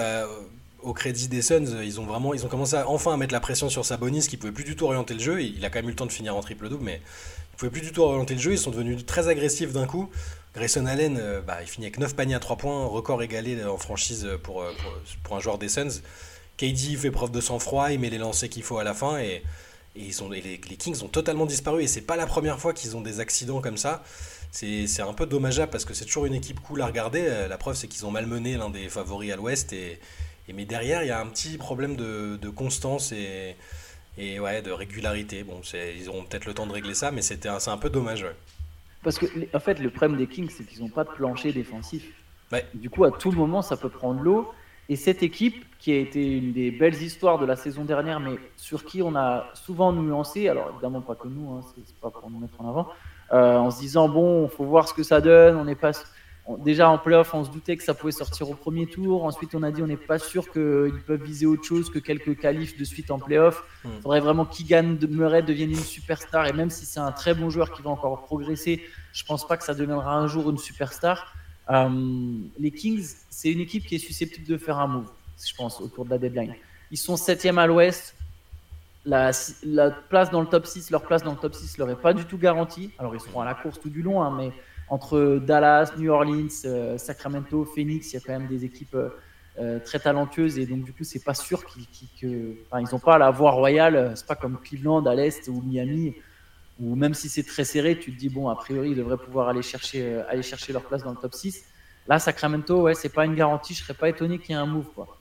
au 0.87 0.95
crédit 0.95 1.27
des 1.27 1.43
Suns, 1.43 1.83
ils 1.83 2.01
ont 2.01 2.05
vraiment, 2.05 2.33
ils 2.33 2.47
ont 2.47 2.49
commencé 2.49 2.77
enfin 2.87 3.13
à 3.13 3.17
mettre 3.17 3.33
la 3.33 3.41
pression 3.41 3.69
sur 3.69 3.85
Sabonis, 3.85 4.29
qui 4.29 4.37
pouvait 4.37 4.53
plus 4.53 4.63
du 4.63 4.77
tout 4.77 4.85
orienter 4.85 5.15
le 5.15 5.21
jeu. 5.21 5.43
Il 5.43 5.65
a 5.65 5.69
quand 5.69 5.81
même 5.81 5.87
eu 5.87 5.91
le 5.91 5.97
temps 5.97 6.07
de 6.07 6.13
finir 6.13 6.37
en 6.37 6.41
triple 6.41 6.69
double, 6.69 6.85
mais 6.85 7.01
il 7.53 7.57
pouvait 7.57 7.73
plus 7.73 7.81
du 7.81 7.91
tout 7.91 8.03
orienter 8.03 8.35
le 8.35 8.41
jeu. 8.41 8.53
Ils 8.53 8.59
sont 8.59 8.71
devenus 8.71 9.05
très 9.05 9.27
agressifs 9.27 9.73
d'un 9.73 9.87
coup. 9.87 10.09
Grayson 10.55 10.87
Allen, 10.87 11.19
euh, 11.21 11.41
bah, 11.41 11.59
il 11.61 11.67
finit 11.67 11.87
avec 11.87 11.99
9 11.99 12.15
paniers 12.15 12.37
à 12.37 12.39
3 12.39 12.57
points, 12.57 12.87
record 12.87 13.21
égalé 13.21 13.63
en 13.65 13.77
franchise 13.77 14.29
pour, 14.45 14.63
euh, 14.63 14.73
pour, 15.25 15.37
un 15.37 15.41
joueur 15.41 15.59
des 15.59 15.69
Suns. 15.69 16.01
KD 16.57 16.97
fait 16.97 17.11
preuve 17.11 17.33
de 17.33 17.41
sang-froid, 17.41 17.91
il 17.91 17.99
met 17.99 18.09
les 18.09 18.19
lancers 18.19 18.49
qu'il 18.49 18.63
faut 18.63 18.79
à 18.79 18.85
la 18.85 18.95
fin 18.95 19.19
et, 19.19 19.43
ils 19.97 20.15
les, 20.31 20.43
les, 20.43 20.77
Kings 20.77 21.03
ont 21.03 21.09
totalement 21.09 21.47
disparu 21.47 21.83
et 21.83 21.87
c'est 21.87 22.03
pas 22.03 22.17
la 22.17 22.27
première 22.27 22.61
fois 22.61 22.75
qu'ils 22.75 22.97
ont 22.97 23.01
des 23.01 23.19
accidents 23.19 23.63
comme 23.63 23.79
ça. 23.79 24.05
C'est 24.53 25.01
un 25.01 25.13
peu 25.15 25.27
dommageable 25.27 25.71
parce 25.73 25.85
que 25.85 25.95
c'est 25.95 26.05
toujours 26.05 26.27
une 26.27 26.35
équipe 26.35 26.61
cool 26.61 26.81
à 26.81 26.87
regarder. 26.87 27.25
Euh, 27.27 27.49
la 27.49 27.59
preuve, 27.59 27.77
c'est 27.77 27.89
qu'ils 27.89 28.07
ont 28.07 28.11
malmené 28.11 28.57
l'un 28.57 28.71
des 28.71 28.89
favoris 28.89 29.33
à 29.33 29.37
l'ouest 29.37 29.73
et, 29.73 29.99
et, 30.49 30.53
mais 30.53 30.65
derrière, 30.65 31.03
il 31.03 31.09
y 31.09 31.11
a 31.11 31.21
un 31.21 31.27
petit 31.27 31.57
problème 31.59 31.97
de, 31.97 32.37
de 32.37 32.49
constance 32.49 33.13
et, 33.13 33.57
et 34.19 34.41
ouais, 34.41 34.63
de 34.63 34.71
régularité. 34.71 35.43
Bon, 35.45 35.61
ils 35.75 36.09
auront 36.09 36.25
peut-être 36.25 36.47
le 36.47 36.55
temps 36.55 36.67
de 36.67 36.73
régler 36.73 36.95
ça, 36.95 37.11
mais 37.11 37.23
c'est 37.23 37.47
un, 37.47 37.59
un 37.67 37.79
peu 37.79 37.91
dommage. 37.91 38.27
Parce 39.03 39.19
que, 39.19 39.27
en 39.55 39.61
fait, 39.61 39.79
le 39.79 39.91
problème 39.91 40.19
des 40.19 40.27
Kings, 40.27 40.51
c'est 40.51 40.65
qu'ils 40.65 40.81
n'ont 40.83 40.89
pas 40.89 41.05
de 41.05 41.11
plancher 41.11 41.53
défensif. 41.53 42.05
Du 42.75 42.91
coup, 42.91 43.05
à 43.05 43.11
tout 43.11 43.33
moment, 43.33 43.63
ça 43.63 43.77
peut 43.77 43.89
prendre 43.89 44.21
l'eau. 44.21 44.53
Et 44.89 44.97
cette 44.97 45.23
équipe, 45.23 45.65
qui 45.79 45.93
a 45.93 45.97
été 45.99 46.39
une 46.39 46.53
des 46.53 46.71
belles 46.71 47.01
histoires 47.01 47.39
de 47.39 47.47
la 47.47 47.57
saison 47.57 47.85
dernière, 47.85 48.19
mais 48.19 48.37
sur 48.57 48.85
qui 48.85 49.03
on 49.03 49.15
a 49.15 49.47
souvent 49.55 49.93
nuancé, 49.93 50.49
alors 50.49 50.71
évidemment 50.73 51.01
pas 51.01 51.15
que 51.15 51.29
nous, 51.29 51.53
hein, 51.53 51.61
c'est 51.77 51.95
pas 51.97 52.11
pour 52.11 52.31
nous 52.31 52.39
mettre 52.39 52.61
en 52.61 52.69
avant, 52.69 52.89
euh, 53.33 53.57
en 53.57 53.71
se 53.71 53.81
disant 53.81 54.09
bon, 54.09 54.49
faut 54.49 54.65
voir 54.65 54.89
ce 54.89 54.95
que 54.95 55.03
ça 55.03 55.21
donne, 55.21 55.57
on 55.57 55.65
n'est 55.65 55.75
pas 55.75 55.93
déjà 56.59 56.89
en 56.89 56.99
playoff, 56.99 57.35
on 57.35 57.45
se 57.45 57.51
doutait 57.51 57.77
que 57.77 57.83
ça 57.83 57.95
pouvait 57.95 58.13
sortir 58.13 58.49
au 58.49 58.55
premier 58.55 58.87
tour. 58.87 59.25
Ensuite, 59.25 59.55
on 59.55 59.63
a 59.63 59.71
dit 59.71 59.83
on 59.83 59.87
n'est 59.87 59.97
pas 59.97 60.19
sûr 60.19 60.51
qu'ils 60.51 61.03
peuvent 61.07 61.23
viser 61.23 61.47
autre 61.47 61.65
chose 61.65 61.91
que 61.91 61.99
quelques 61.99 62.39
qualifs 62.39 62.79
de 62.79 62.85
suite 62.85 63.11
en 63.11 63.19
playoff. 63.19 63.65
Il 63.85 63.91
hmm. 63.91 64.01
faudrait 64.03 64.21
vraiment 64.21 64.45
qu'Igan 64.45 64.97
Murray 65.09 65.43
devienne 65.43 65.71
une 65.71 65.77
superstar. 65.77 66.47
Et 66.47 66.53
même 66.53 66.71
si 66.71 66.87
c'est 66.87 67.01
un 67.01 67.13
très 67.13 67.35
bon 67.35 67.51
joueur 67.51 67.73
qui 67.73 67.83
va 67.83 67.91
encore 67.91 68.25
progresser, 68.25 68.83
je 69.13 69.25
pense 69.25 69.47
pas 69.47 69.57
que 69.57 69.65
ça 69.65 69.75
deviendra 69.75 70.15
un 70.15 70.27
jour 70.27 70.49
une 70.51 70.59
superstar. 70.59 71.35
Euh, 71.71 71.89
les 72.59 72.71
Kings, 72.71 73.15
c'est 73.29 73.51
une 73.51 73.61
équipe 73.61 73.85
qui 73.87 73.97
est 73.97 73.99
susceptible 73.99 74.47
de 74.47 74.57
faire 74.57 74.79
un 74.79 74.87
move, 74.87 75.11
je 75.45 75.55
pense, 75.55 75.81
autour 75.81 76.05
de 76.05 76.11
la 76.11 76.19
deadline. 76.19 76.55
Ils 76.91 76.99
sont 76.99 77.17
septième 77.17 77.59
à 77.59 77.67
l'ouest. 77.67 78.15
La, 79.05 79.31
place 80.09 80.31
dans 80.31 80.41
le 80.41 80.49
top 80.49 80.67
6, 80.67 80.91
leur 80.91 81.03
place 81.03 81.23
dans 81.23 81.31
le 81.31 81.37
top 81.37 81.55
6 81.55 81.79
leur 81.79 81.91
est 81.91 82.01
pas 82.01 82.13
du 82.13 82.25
tout 82.25 82.39
garantie. 82.39 82.91
Alors 82.99 83.15
ils 83.15 83.21
seront 83.21 83.41
à 83.41 83.45
la 83.45 83.55
course 83.55 83.79
tout 83.79 83.89
du 83.89 84.03
long, 84.03 84.21
hein, 84.21 84.35
mais 84.37 84.53
entre 84.89 85.41
Dallas, 85.45 85.93
New 85.99 86.11
Orleans, 86.11 86.49
euh, 86.65 86.99
Sacramento, 86.99 87.65
Phoenix, 87.65 88.13
il 88.13 88.15
y 88.15 88.17
a 88.19 88.21
quand 88.21 88.39
même 88.39 88.47
des 88.47 88.65
équipes 88.65 88.95
euh, 88.95 89.09
euh, 89.59 89.79
très 89.81 89.99
talentueuses 89.99 90.59
et 90.59 90.67
donc 90.67 90.85
du 90.85 90.93
coup 90.93 91.03
c'est 91.03 91.25
pas 91.25 91.35
sûr 91.35 91.65
qu'ils 91.65 91.87
enfin, 92.71 92.83
n'ont 92.93 92.99
pas 92.99 93.19
la 93.19 93.31
voie 93.31 93.53
royale. 93.53 94.13
C'est 94.15 94.27
pas 94.27 94.37
comme 94.37 94.59
Cleveland 94.61 95.05
à 95.07 95.15
l'est 95.15 95.49
ou 95.49 95.63
Miami 95.63 96.15
où 96.79 96.95
même 96.95 97.15
si 97.15 97.31
c'est 97.31 97.43
très 97.43 97.65
serré, 97.65 97.99
tu 97.99 98.13
te 98.13 98.19
dis 98.19 98.29
bon 98.29 98.49
a 98.49 98.55
priori 98.55 98.91
ils 98.91 98.97
devraient 98.97 99.17
pouvoir 99.17 99.49
aller 99.49 99.63
chercher 99.63 100.23
aller 100.29 100.43
chercher 100.43 100.75
leur 100.75 100.85
place 100.85 101.03
dans 101.03 101.13
le 101.13 101.17
top 101.17 101.35
6. 101.35 101.65
Là 102.07 102.19
Sacramento 102.19 102.83
ouais 102.83 102.95
c'est 102.95 103.09
pas 103.09 103.25
une 103.25 103.35
garantie. 103.35 103.75
Je 103.75 103.83
serais 103.83 103.95
pas 103.95 104.11
étonné 104.11 104.39
qu'il 104.39 104.51
y 104.51 104.53
ait 104.53 104.61
un 104.61 104.67
move 104.67 104.89
quoi. 104.95 105.16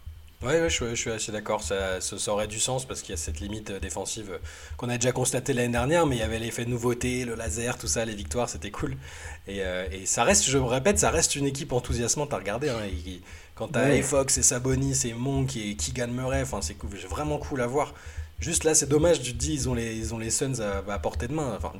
Ouais, 0.45 0.69
je, 0.69 0.95
suis 0.95 1.09
assez 1.09 1.31
d'accord. 1.31 1.63
Ça, 1.63 1.99
ça, 2.01 2.31
aurait 2.31 2.47
du 2.47 2.59
sens 2.59 2.85
parce 2.85 3.01
qu'il 3.01 3.11
y 3.11 3.13
a 3.13 3.17
cette 3.17 3.39
limite 3.39 3.71
euh, 3.71 3.79
défensive 3.79 4.29
euh, 4.31 4.37
qu'on 4.77 4.89
a 4.89 4.97
déjà 4.97 5.11
constatée 5.11 5.53
l'année 5.53 5.71
dernière, 5.71 6.05
mais 6.05 6.17
il 6.17 6.19
y 6.19 6.23
avait 6.23 6.37
l'effet 6.37 6.65
de 6.65 6.69
nouveauté, 6.69 7.25
le 7.25 7.33
laser, 7.33 7.79
tout 7.79 7.87
ça, 7.87 8.05
les 8.05 8.13
victoires, 8.13 8.47
c'était 8.47 8.69
cool. 8.69 8.95
Et, 9.47 9.61
euh, 9.61 9.87
et, 9.91 10.05
ça 10.05 10.23
reste, 10.23 10.45
je 10.45 10.59
me 10.59 10.65
répète, 10.65 10.99
ça 10.99 11.09
reste 11.09 11.35
une 11.35 11.47
équipe 11.47 11.73
enthousiasmante 11.73 12.31
à 12.31 12.37
regarder. 12.37 12.69
Hein, 12.69 12.81
quand 13.55 13.69
t'as 13.69 13.85
ouais. 13.85 14.03
Fox 14.03 14.37
et 14.37 14.43
Sabonis 14.43 15.01
et 15.05 15.13
Monk 15.13 15.57
et 15.57 15.75
Keegan 15.75 16.09
Murray, 16.09 16.43
enfin, 16.43 16.59
c'est 16.61 16.77
vraiment 17.09 17.39
cool 17.39 17.61
à 17.61 17.67
voir. 17.67 17.95
Juste 18.45 18.63
là, 18.63 18.75
c'est 18.75 18.87
dommage, 18.87 19.23
tu 19.23 19.33
dis, 19.33 19.53
ils 19.53 19.69
ont 19.69 19.73
les, 19.73 19.95
ils 19.95 20.13
ont 20.13 20.19
les 20.19 20.29
Suns 20.29 20.59
à, 20.87 20.99
portée 20.99 21.27
de 21.27 21.33
main. 21.33 21.55
Enfin, 21.57 21.73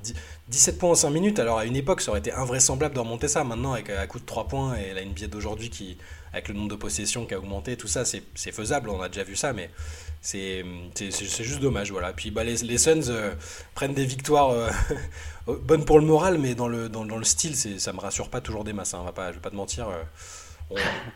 17 0.48 0.80
points 0.80 0.90
en 0.90 0.96
5 0.96 1.12
minutes, 1.12 1.38
alors 1.38 1.60
à 1.60 1.66
une 1.66 1.76
époque, 1.76 2.02
ça 2.02 2.10
aurait 2.10 2.22
été 2.22 2.32
invraisemblable 2.32 2.96
de 2.96 3.00
remonter 3.02 3.28
ça. 3.28 3.44
Maintenant, 3.44 3.74
avec 3.74 3.92
un 3.92 4.08
coup 4.08 4.20
de 4.20 4.26
3 4.26 4.48
points 4.48 4.74
et 4.74 4.92
la 4.92 5.06
NBA 5.06 5.28
d'aujourd'hui 5.28 5.70
qui 5.70 5.96
avec 6.34 6.48
le 6.48 6.56
nombre 6.56 6.70
de 6.70 6.76
possessions 6.76 7.28
qui 7.28 7.36
a 7.36 7.38
augmenté, 7.38 7.78
tout 7.78 7.88
ça, 7.88 8.04
c'est 8.04 8.52
faisable, 8.52 8.90
on 8.90 9.00
a 9.00 9.10
déjà 9.10 9.24
vu 9.24 9.36
ça, 9.36 9.54
mais 9.54 9.70
c'est 10.22 10.66
juste 11.44 11.60
dommage. 11.60 11.92
Voilà. 11.92 12.14
Puis 12.14 12.32
bah, 12.32 12.44
les, 12.44 12.56
les 12.58 12.80
Suns 12.80 13.10
euh, 13.10 13.36
prennent 13.76 13.94
des 13.94 14.06
victoires 14.08 14.50
euh, 14.50 14.72
bonnes 15.62 15.86
pour 15.86 16.00
le 16.00 16.06
moral, 16.08 16.40
mais 16.40 16.56
dans 16.56 16.68
le, 16.68 16.90
dans, 16.90 17.06
dans 17.06 17.18
le 17.18 17.24
style, 17.24 17.56
ça 17.56 17.94
me 17.94 18.00
rassure 18.00 18.30
pas 18.30 18.42
toujours 18.42 18.64
des 18.64 18.74
masses. 18.74 18.96
Hein, 18.96 19.04
va 19.06 19.12
pas, 19.12 19.30
je 19.30 19.36
vais 19.36 19.42
pas 19.42 19.52
te 19.52 19.56
mentir. 19.56 19.88
Euh, 19.88 20.02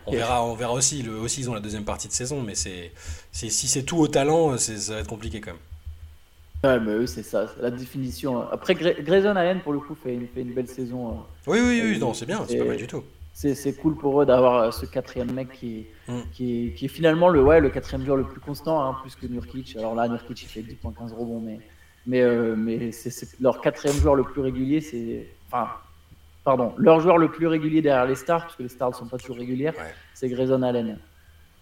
on, 0.06 0.12
verra, 0.12 0.46
on 0.46 0.54
verra 0.56 0.74
aussi. 0.74 1.02
Le, 1.02 1.20
aussi, 1.20 1.42
ils 1.42 1.50
ont 1.50 1.54
la 1.54 1.60
deuxième 1.60 1.86
partie 1.86 2.08
de 2.08 2.14
saison, 2.14 2.42
mais 2.42 2.56
c'est 2.56 2.92
si 3.32 3.50
c'est 3.50 3.84
tout 3.84 3.98
au 3.98 4.08
talent, 4.08 4.58
ça 4.58 4.94
va 4.94 5.00
être 5.00 5.08
compliqué 5.08 5.42
quand 5.42 5.52
même. 5.52 5.60
Ouais, 6.64 6.80
mais 6.80 6.92
eux, 6.92 7.08
c'est 7.08 7.24
ça, 7.24 7.48
la 7.62 7.72
définition. 7.72 8.42
Après, 8.52 8.76
Grayson 8.76 9.36
Allen, 9.36 9.62
pour 9.62 9.72
le 9.72 9.80
coup, 9.80 9.96
fait 9.96 10.14
une, 10.14 10.28
fait 10.28 10.42
une 10.42 10.54
belle 10.54 10.68
saison. 10.68 11.10
Hein. 11.10 11.26
Oui, 11.48 11.60
oui, 11.62 11.82
oui, 11.84 12.00
non, 12.00 12.14
c'est 12.14 12.26
bien, 12.26 12.46
c'est 12.48 12.58
pas 12.58 12.66
mal 12.66 12.78
du 12.78 12.88
tout. 12.88 13.04
C'est 13.34 13.74
cool 13.78 13.96
pour 13.96 14.22
eux 14.22 14.26
d'avoir 14.26 14.64
euh, 14.64 14.72
ce 14.72 14.86
quatrième 14.86 15.32
mec 15.32 15.54
qui, 15.54 15.86
mm. 16.10 16.20
qui, 16.34 16.68
est, 16.68 16.74
qui, 16.74 16.86
est, 16.86 16.90
finalement 16.90 17.30
le, 17.30 17.42
ouais, 17.42 17.62
le 17.62 17.70
quatrième 17.70 18.06
joueur 18.06 18.18
le 18.18 18.26
plus 18.26 18.42
constant, 18.42 18.84
hein, 18.84 18.98
plus 19.02 19.16
que 19.16 19.28
Nurkic. 19.28 19.78
Alors 19.78 19.96
là, 19.96 20.10
Nurkic, 20.10 20.42
il 20.44 20.48
fait 20.48 20.62
10.15 20.62 21.14
rebonds, 21.14 21.40
mais, 21.40 21.60
mais, 22.06 22.22
euh, 22.22 22.56
mais 22.58 22.92
c'est 22.92 23.40
leur 23.40 23.62
quatrième 23.62 23.96
joueur 23.96 24.16
le 24.16 24.24
plus 24.24 24.42
régulier. 24.42 24.82
C'est. 24.82 25.28
Enfin, 25.48 25.70
pardon, 26.50 26.74
leur 26.78 27.00
joueur 27.00 27.20
le 27.20 27.30
plus 27.30 27.46
régulier 27.46 27.84
derrière 27.84 28.08
les 28.08 28.16
stars, 28.16 28.42
parce 28.42 28.56
que 28.56 28.64
les 28.64 28.70
stars 28.70 28.90
ne 28.90 28.96
sont 28.96 29.06
pas 29.06 29.20
toujours 29.20 29.38
régulières, 29.38 29.76
c'est 30.16 30.28
Grayson 30.30 30.64
Allen. 30.64 30.98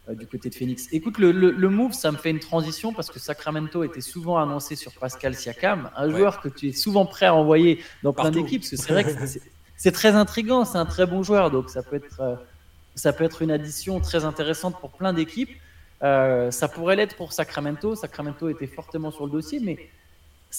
Euh, 0.10 0.16
du 0.16 0.26
côté 0.26 0.50
de 0.50 0.56
Phoenix. 0.56 0.88
Écoute, 0.94 1.18
le, 1.18 1.34
le, 1.34 1.70
move, 1.70 1.92
ça 1.92 2.10
me 2.14 2.16
fait 2.16 2.30
une 2.30 2.40
transition 2.40 2.94
parce 2.94 3.10
que 3.10 3.20
Sacramento 3.20 3.84
était 3.84 4.00
souvent 4.00 4.38
annoncé 4.38 4.78
sur 4.78 4.94
Pascal 4.94 5.36
Siakam, 5.36 5.90
un 5.98 6.10
joueur 6.10 6.40
que 6.40 6.48
tu 6.48 6.70
es 6.70 6.72
souvent 6.72 7.06
prêt 7.06 7.26
à 7.26 7.36
envoyer 7.36 7.84
dans 8.04 8.14
plein 8.14 8.32
d'équipes, 8.32 8.62
parce 8.62 8.70
que 8.70 8.78
c'est 8.78 8.94
vrai 8.94 9.04
que 9.04 9.10
c'est 9.76 9.92
très 9.92 10.16
intriguant, 10.16 10.64
c'est 10.64 10.78
un 10.78 10.86
très 10.86 11.06
bon 11.06 11.24
joueur, 11.24 11.52
donc 11.52 11.70
ça 11.70 11.84
peut 11.84 11.98
être, 11.98 12.22
euh, 12.22 12.36
ça 12.96 13.12
peut 13.12 13.26
être 13.26 13.42
une 13.42 13.52
addition 13.52 14.00
très 14.00 14.24
intéressante 14.24 14.80
pour 14.80 14.92
plein 14.92 15.12
d'équipes. 15.12 15.52
Euh, 16.04 16.50
ça 16.52 16.70
pourrait 16.70 16.96
l'être 16.96 17.18
pour 17.18 17.34
Sacramento. 17.34 17.96
Sacramento 17.96 18.48
était 18.48 18.68
fortement 18.68 19.12
sur 19.12 19.26
le 19.26 19.32
dossier, 19.34 19.60
mais 19.60 19.78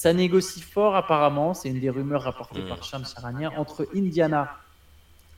ça 0.00 0.12
négocie 0.12 0.60
fort 0.60 0.94
apparemment. 0.94 1.54
C'est 1.54 1.70
une 1.70 1.80
des 1.80 1.90
rumeurs 1.90 2.22
rapportées 2.22 2.62
par 2.62 2.84
Sham 2.84 3.04
Charania 3.04 3.50
entre 3.56 3.88
Indiana 3.96 4.56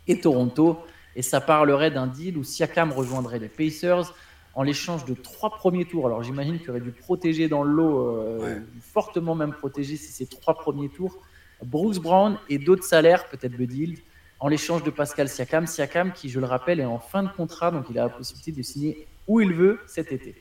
et 0.06 0.20
Toronto. 0.20 0.78
Et 1.16 1.22
ça 1.22 1.40
parlerait 1.40 1.90
d'un 1.90 2.06
deal 2.06 2.36
où 2.36 2.44
Siakam 2.44 2.92
rejoindrait 2.92 3.38
les 3.38 3.48
Pacers 3.48 4.14
en 4.54 4.62
l'échange 4.62 5.06
de 5.06 5.14
trois 5.14 5.48
premiers 5.48 5.86
tours. 5.86 6.04
Alors 6.04 6.22
j'imagine 6.22 6.58
qu'il 6.58 6.68
aurait 6.68 6.82
dû 6.82 6.90
protéger 6.90 7.48
dans 7.48 7.62
le 7.62 7.72
lot, 7.72 8.18
euh, 8.18 8.60
fortement 8.82 9.34
même 9.34 9.54
protéger 9.54 9.96
si 9.96 10.12
c'est 10.12 10.28
trois 10.28 10.52
premiers 10.52 10.90
tours, 10.90 11.16
Bruce 11.64 11.98
Brown 11.98 12.36
et 12.50 12.58
d'autres 12.58 12.84
salaires, 12.84 13.30
peut-être 13.30 13.56
Buddy 13.56 14.02
en 14.40 14.48
l'échange 14.48 14.82
de 14.82 14.90
Pascal 14.90 15.30
Siakam. 15.30 15.66
Siakam 15.66 16.12
qui, 16.12 16.28
je 16.28 16.38
le 16.38 16.44
rappelle, 16.44 16.80
est 16.80 16.84
en 16.84 16.98
fin 16.98 17.22
de 17.22 17.30
contrat, 17.30 17.70
donc 17.70 17.86
il 17.88 17.98
a 17.98 18.02
la 18.02 18.10
possibilité 18.10 18.52
de 18.52 18.62
signer 18.62 19.06
où 19.26 19.40
il 19.40 19.54
veut 19.54 19.80
cet 19.86 20.12
été. 20.12 20.34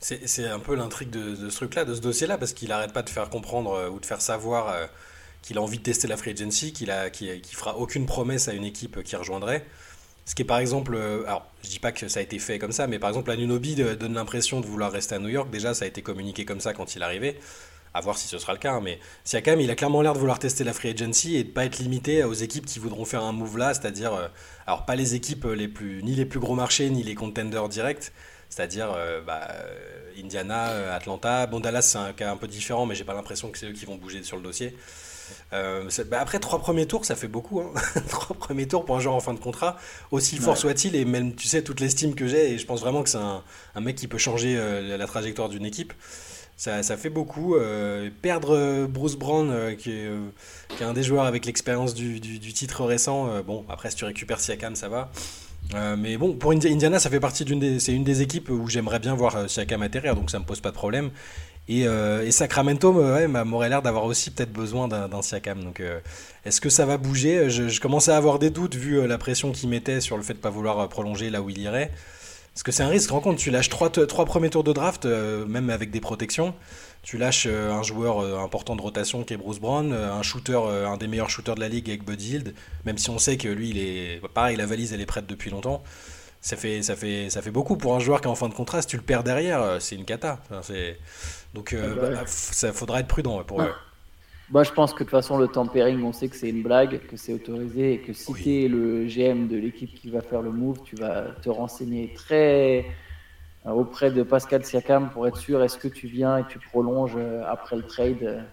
C'est 0.00 0.46
un 0.46 0.60
peu 0.60 0.76
l'intrigue 0.76 1.10
de, 1.10 1.50
ce 1.50 1.56
truc-là, 1.56 1.84
de 1.84 1.94
ce 1.94 2.00
dossier-là, 2.00 2.38
parce 2.38 2.52
qu'il 2.52 2.68
n'arrête 2.68 2.92
pas 2.92 3.02
de 3.02 3.10
faire 3.10 3.28
comprendre 3.30 3.72
euh, 3.72 3.90
ou 3.90 3.98
de 3.98 4.06
faire 4.06 4.20
savoir 4.20 4.68
euh, 4.68 4.86
qu'il 5.42 5.58
a 5.58 5.60
envie 5.60 5.78
de 5.78 5.82
tester 5.82 6.06
la 6.06 6.16
free 6.16 6.30
agency, 6.30 6.72
qu'il 6.72 6.88
ne 6.88 7.40
fera 7.50 7.76
aucune 7.76 8.06
promesse 8.06 8.46
à 8.46 8.52
une 8.52 8.64
équipe 8.64 9.02
qui 9.02 9.16
rejoindrait. 9.16 9.66
Ce 10.24 10.34
qui 10.34 10.42
est 10.42 10.44
par 10.44 10.58
exemple, 10.58 10.94
euh, 10.94 11.24
alors 11.26 11.50
je 11.64 11.70
dis 11.70 11.80
pas 11.80 11.90
que 11.90 12.06
ça 12.06 12.20
a 12.20 12.22
été 12.22 12.38
fait 12.38 12.60
comme 12.60 12.70
ça, 12.70 12.86
mais 12.86 13.00
par 13.00 13.10
exemple, 13.10 13.30
Anunobi 13.30 13.74
donne 13.74 14.14
l'impression 14.14 14.60
de 14.60 14.66
vouloir 14.66 14.92
rester 14.92 15.16
à 15.16 15.18
New 15.18 15.28
York. 15.28 15.50
Déjà, 15.50 15.74
ça 15.74 15.84
a 15.84 15.88
été 15.88 16.00
communiqué 16.00 16.44
comme 16.44 16.60
ça 16.60 16.74
quand 16.74 16.94
il 16.94 17.02
arrivait. 17.02 17.38
À 17.94 18.00
voir 18.02 18.18
si 18.18 18.28
ce 18.28 18.38
sera 18.38 18.52
le 18.52 18.58
cas. 18.58 18.74
Hein, 18.74 18.80
mais 18.82 19.00
Siakam, 19.24 19.60
il 19.60 19.70
a 19.70 19.74
clairement 19.74 20.02
l'air 20.02 20.12
de 20.12 20.18
vouloir 20.18 20.38
tester 20.38 20.62
la 20.62 20.74
free 20.74 20.90
agency 20.90 21.36
et 21.36 21.42
de 21.42 21.48
pas 21.48 21.64
être 21.64 21.78
limité 21.78 22.22
aux 22.22 22.34
équipes 22.34 22.66
qui 22.66 22.78
voudront 22.78 23.06
faire 23.06 23.24
un 23.24 23.32
move 23.32 23.56
là, 23.56 23.74
c'est-à-dire, 23.74 24.30
alors 24.66 24.84
pas 24.84 24.94
les 24.94 25.14
équipes 25.14 25.46
les 25.46 25.66
plus, 25.66 26.02
ni 26.04 26.14
les 26.14 26.26
plus 26.26 26.38
gros 26.38 26.54
marchés, 26.54 26.90
ni 26.90 27.02
les 27.02 27.14
contenders 27.14 27.68
directs, 27.68 28.12
c'est-à-dire 28.50 28.92
euh, 28.96 29.20
bah, 29.20 29.48
Indiana, 30.18 30.94
Atlanta. 30.94 31.46
Bon, 31.46 31.60
Dallas, 31.60 31.82
c'est 31.82 31.98
un 31.98 32.12
cas 32.12 32.30
un 32.30 32.36
peu 32.36 32.48
différent, 32.48 32.86
mais 32.86 32.94
j'ai 32.94 33.04
pas 33.04 33.14
l'impression 33.14 33.50
que 33.50 33.58
c'est 33.58 33.66
eux 33.66 33.72
qui 33.72 33.84
vont 33.84 33.96
bouger 33.96 34.22
sur 34.22 34.36
le 34.36 34.42
dossier. 34.42 34.76
Euh, 35.52 35.88
bah, 36.06 36.20
après 36.20 36.38
trois 36.38 36.58
premiers 36.58 36.86
tours, 36.86 37.04
ça 37.04 37.16
fait 37.16 37.28
beaucoup. 37.28 37.60
Hein. 37.60 37.72
trois 38.08 38.36
premiers 38.36 38.66
tours 38.66 38.84
pour 38.84 38.96
un 38.96 39.00
joueur 39.00 39.14
en 39.14 39.20
fin 39.20 39.34
de 39.34 39.38
contrat, 39.38 39.76
aussi 40.10 40.36
fort 40.36 40.56
soit-il, 40.56 40.94
et 40.96 41.04
même 41.04 41.34
tu 41.34 41.48
sais 41.48 41.62
toute 41.62 41.80
l'estime 41.80 42.14
que 42.14 42.26
j'ai, 42.26 42.52
et 42.52 42.58
je 42.58 42.66
pense 42.66 42.80
vraiment 42.80 43.02
que 43.02 43.08
c'est 43.08 43.18
un, 43.18 43.42
un, 43.74 43.80
mec 43.80 43.96
qui 43.96 44.08
peut 44.08 44.18
changer 44.18 44.56
euh, 44.56 44.96
la 44.96 45.06
trajectoire 45.06 45.48
d'une 45.48 45.64
équipe. 45.64 45.92
Ça, 46.56 46.82
ça, 46.82 46.96
fait 46.96 47.10
beaucoup. 47.10 47.54
Euh, 47.54 48.10
perdre 48.20 48.86
Bruce 48.86 49.14
Brown, 49.14 49.76
qui 49.76 49.92
est, 49.92 50.10
qui, 50.76 50.82
est, 50.82 50.86
un 50.86 50.92
des 50.92 51.04
joueurs 51.04 51.24
avec 51.24 51.46
l'expérience 51.46 51.94
du, 51.94 52.18
du, 52.18 52.40
du, 52.40 52.52
titre 52.52 52.84
récent, 52.84 53.42
bon, 53.42 53.64
après 53.68 53.90
si 53.90 53.96
tu 53.96 54.04
récupères 54.04 54.40
Siakam, 54.40 54.74
ça 54.74 54.88
va. 54.88 55.12
Mais 55.98 56.16
bon, 56.16 56.34
pour 56.34 56.52
Indiana, 56.52 56.98
ça 56.98 57.10
fait 57.10 57.20
partie 57.20 57.44
d'une 57.44 57.60
des, 57.60 57.78
c'est 57.78 57.92
une 57.92 58.04
des 58.04 58.22
équipes 58.22 58.48
où 58.50 58.68
j'aimerais 58.68 58.98
bien 58.98 59.14
voir 59.14 59.50
Siakam 59.50 59.82
atterrir, 59.82 60.16
donc 60.16 60.30
ça 60.30 60.38
me 60.38 60.44
pose 60.44 60.60
pas 60.60 60.70
de 60.70 60.74
problème. 60.74 61.10
Euh, 61.70 62.22
et, 62.22 62.30
Sacramento 62.30 62.92
m'aurait 62.92 63.68
l'air 63.68 63.82
d'avoir 63.82 64.04
aussi 64.04 64.30
peut-être 64.30 64.52
besoin 64.52 64.88
d'un 64.88 65.22
Siakam. 65.22 65.62
Donc, 65.62 65.80
euh, 65.80 66.00
est-ce 66.44 66.60
que 66.60 66.70
ça 66.70 66.86
va 66.86 66.96
bouger? 66.96 67.50
Je, 67.50 67.80
commençais 67.80 68.12
à 68.12 68.16
avoir 68.16 68.38
des 68.38 68.50
doutes 68.50 68.74
vu 68.74 68.98
euh, 68.98 69.06
la 69.06 69.18
pression 69.18 69.52
qu'il 69.52 69.68
mettait 69.68 70.00
sur 70.00 70.16
le 70.16 70.22
fait 70.22 70.34
de 70.34 70.38
pas 70.38 70.50
vouloir 70.50 70.88
prolonger 70.88 71.30
là 71.30 71.42
où 71.42 71.50
il 71.50 71.58
irait. 71.58 71.90
Parce 72.58 72.64
que 72.64 72.72
c'est 72.72 72.82
un 72.82 72.88
risque. 72.88 73.10
Rends 73.10 73.20
compte, 73.20 73.38
tu 73.38 73.52
lâches 73.52 73.68
trois, 73.68 73.88
trois 73.88 74.24
premiers 74.24 74.50
tours 74.50 74.64
de 74.64 74.72
draft, 74.72 75.04
même 75.04 75.70
avec 75.70 75.92
des 75.92 76.00
protections. 76.00 76.54
Tu 77.02 77.16
lâches 77.16 77.46
un 77.46 77.84
joueur 77.84 78.18
important 78.42 78.74
de 78.74 78.82
rotation 78.82 79.22
qui 79.22 79.34
est 79.34 79.36
Bruce 79.36 79.60
Brown, 79.60 79.92
un 79.92 80.22
shooter, 80.22 80.58
un 80.58 80.96
des 80.96 81.06
meilleurs 81.06 81.30
shooters 81.30 81.54
de 81.54 81.60
la 81.60 81.68
ligue 81.68 81.88
avec 81.88 82.04
Bud 82.04 82.20
Hield, 82.20 82.54
même 82.84 82.98
si 82.98 83.10
on 83.10 83.18
sait 83.18 83.36
que 83.36 83.46
lui, 83.46 83.70
il 83.70 83.78
est 83.78 84.20
pareil, 84.34 84.56
la 84.56 84.66
valise 84.66 84.92
elle 84.92 85.00
est 85.00 85.06
prête 85.06 85.28
depuis 85.28 85.50
longtemps 85.50 85.84
ça 86.40 86.56
fait, 86.56 86.82
ça, 86.82 86.96
fait, 86.96 87.30
ça 87.30 87.42
fait 87.42 87.50
beaucoup 87.50 87.76
pour 87.76 87.94
un 87.94 88.00
joueur 88.00 88.20
qui 88.20 88.28
est 88.28 88.30
en 88.30 88.34
fin 88.34 88.48
de 88.48 88.54
contrat. 88.54 88.82
Si 88.82 88.88
tu 88.88 88.96
le 88.96 89.02
perds 89.02 89.24
derrière, 89.24 89.80
c'est 89.80 89.96
une 89.96 90.04
cata. 90.04 90.40
donc, 91.54 91.72
euh, 91.72 91.94
ah 91.96 92.00
bah 92.00 92.10
bah, 92.10 92.22
ça 92.26 92.72
faudra 92.72 93.00
être 93.00 93.08
prudent 93.08 93.42
pour 93.44 93.62
eux. 93.62 93.72
Moi, 94.50 94.62
je 94.62 94.72
pense 94.72 94.94
que 94.94 95.00
de 95.00 95.04
toute 95.04 95.10
façon, 95.10 95.36
le 95.36 95.46
tampering, 95.46 96.02
on 96.02 96.12
sait 96.12 96.28
que 96.28 96.36
c'est 96.36 96.48
une 96.48 96.62
blague, 96.62 97.06
que 97.06 97.18
c'est 97.18 97.34
autorisé 97.34 97.92
et 97.94 97.98
que 97.98 98.14
si 98.14 98.32
tu 98.32 98.64
es 98.64 98.68
le 98.68 99.04
GM 99.04 99.46
de 99.46 99.58
l'équipe 99.58 99.94
qui 99.94 100.08
va 100.08 100.22
faire 100.22 100.40
le 100.40 100.50
move, 100.50 100.80
tu 100.84 100.96
vas 100.96 101.32
te 101.42 101.50
renseigner 101.50 102.14
très 102.14 102.86
euh, 103.66 103.70
auprès 103.70 104.10
de 104.10 104.22
Pascal 104.22 104.64
Siakam 104.64 105.10
pour 105.10 105.26
être 105.26 105.36
sûr 105.36 105.62
est-ce 105.62 105.76
que 105.76 105.88
tu 105.88 106.06
viens 106.06 106.38
et 106.38 106.44
tu 106.48 106.58
prolonges 106.58 107.16
euh, 107.16 107.44
après 107.46 107.76
le 107.76 107.82
trade? 107.82 108.46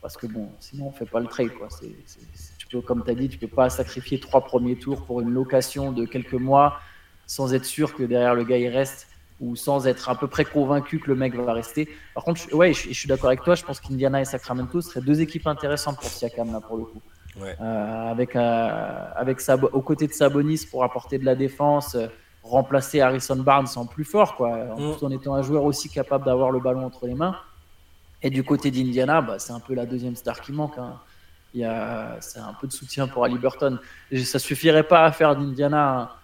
Parce 0.00 0.16
que 0.16 0.28
bon, 0.28 0.48
sinon 0.60 0.86
on 0.86 0.92
fait 0.92 1.04
pas 1.04 1.18
le 1.18 1.26
trade 1.26 1.52
quoi. 1.58 1.68
tu 2.58 2.66
peux, 2.68 2.80
comme 2.80 3.02
tu 3.04 3.10
as 3.10 3.14
dit, 3.14 3.28
tu 3.28 3.36
peux 3.36 3.48
pas 3.48 3.68
sacrifier 3.70 4.20
trois 4.20 4.44
premiers 4.44 4.76
tours 4.76 5.04
pour 5.04 5.20
une 5.20 5.30
location 5.30 5.90
de 5.90 6.06
quelques 6.06 6.32
mois 6.34 6.78
sans 7.26 7.54
être 7.54 7.64
sûr 7.64 7.94
que 7.94 8.04
derrière 8.04 8.34
le 8.34 8.44
gars 8.44 8.56
il 8.56 8.68
reste 8.68 9.08
ou 9.40 9.56
sans 9.56 9.86
être 9.86 10.08
à 10.08 10.14
peu 10.14 10.28
près 10.28 10.44
convaincu 10.44 11.00
que 11.00 11.08
le 11.08 11.16
mec 11.16 11.34
va 11.34 11.52
rester. 11.52 11.88
Par 12.14 12.24
contre, 12.24 12.40
je, 12.40 12.54
ouais, 12.54 12.72
je, 12.72 12.92
suis 12.92 13.08
d'accord 13.08 13.28
avec 13.28 13.42
toi. 13.42 13.54
Je 13.54 13.64
pense 13.64 13.80
qu'Indiana 13.80 14.20
et 14.20 14.24
Sacramento 14.24 14.80
seraient 14.80 15.00
deux 15.00 15.20
équipes 15.20 15.46
intéressantes 15.46 15.96
pour 15.96 16.08
Siakam 16.08 16.52
là 16.52 16.60
pour 16.60 16.76
le 16.76 16.84
coup. 16.84 17.00
Euh, 17.38 18.10
avec 18.10 18.36
euh, 18.36 19.04
avec 19.14 19.38
aux 19.72 19.80
côtés 19.80 20.06
de 20.08 20.12
Sabonis 20.12 20.66
pour 20.70 20.84
apporter 20.84 21.16
de 21.18 21.24
la 21.24 21.34
défense, 21.34 21.94
euh, 21.94 22.08
remplacer 22.42 23.00
Harrison 23.00 23.36
Barnes 23.36 23.68
en 23.76 23.86
plus 23.86 24.04
fort 24.04 24.34
quoi. 24.34 24.50
En, 24.76 24.80
mm. 24.80 24.96
en 25.00 25.10
étant 25.10 25.34
un 25.34 25.42
joueur 25.42 25.64
aussi 25.64 25.88
capable 25.88 26.24
d'avoir 26.24 26.50
le 26.50 26.60
ballon 26.60 26.84
entre 26.84 27.06
les 27.06 27.14
mains. 27.14 27.36
Et 28.22 28.28
du 28.28 28.44
côté 28.44 28.70
d'Indiana, 28.70 29.22
bah, 29.22 29.38
c'est 29.38 29.52
un 29.52 29.60
peu 29.60 29.74
la 29.74 29.86
deuxième 29.86 30.16
star 30.16 30.40
qui 30.42 30.52
manque. 30.52 30.76
Hein. 30.76 30.94
Il 31.54 31.60
y 31.60 31.64
a, 31.64 32.18
c'est 32.20 32.38
un 32.38 32.54
peu 32.60 32.66
de 32.66 32.72
soutien 32.72 33.08
pour 33.08 33.24
Ali 33.24 33.38
Burton. 33.38 33.78
ça 34.24 34.38
suffirait 34.38 34.82
pas 34.82 35.04
à 35.04 35.12
faire 35.12 35.34
d'Indiana 35.34 36.19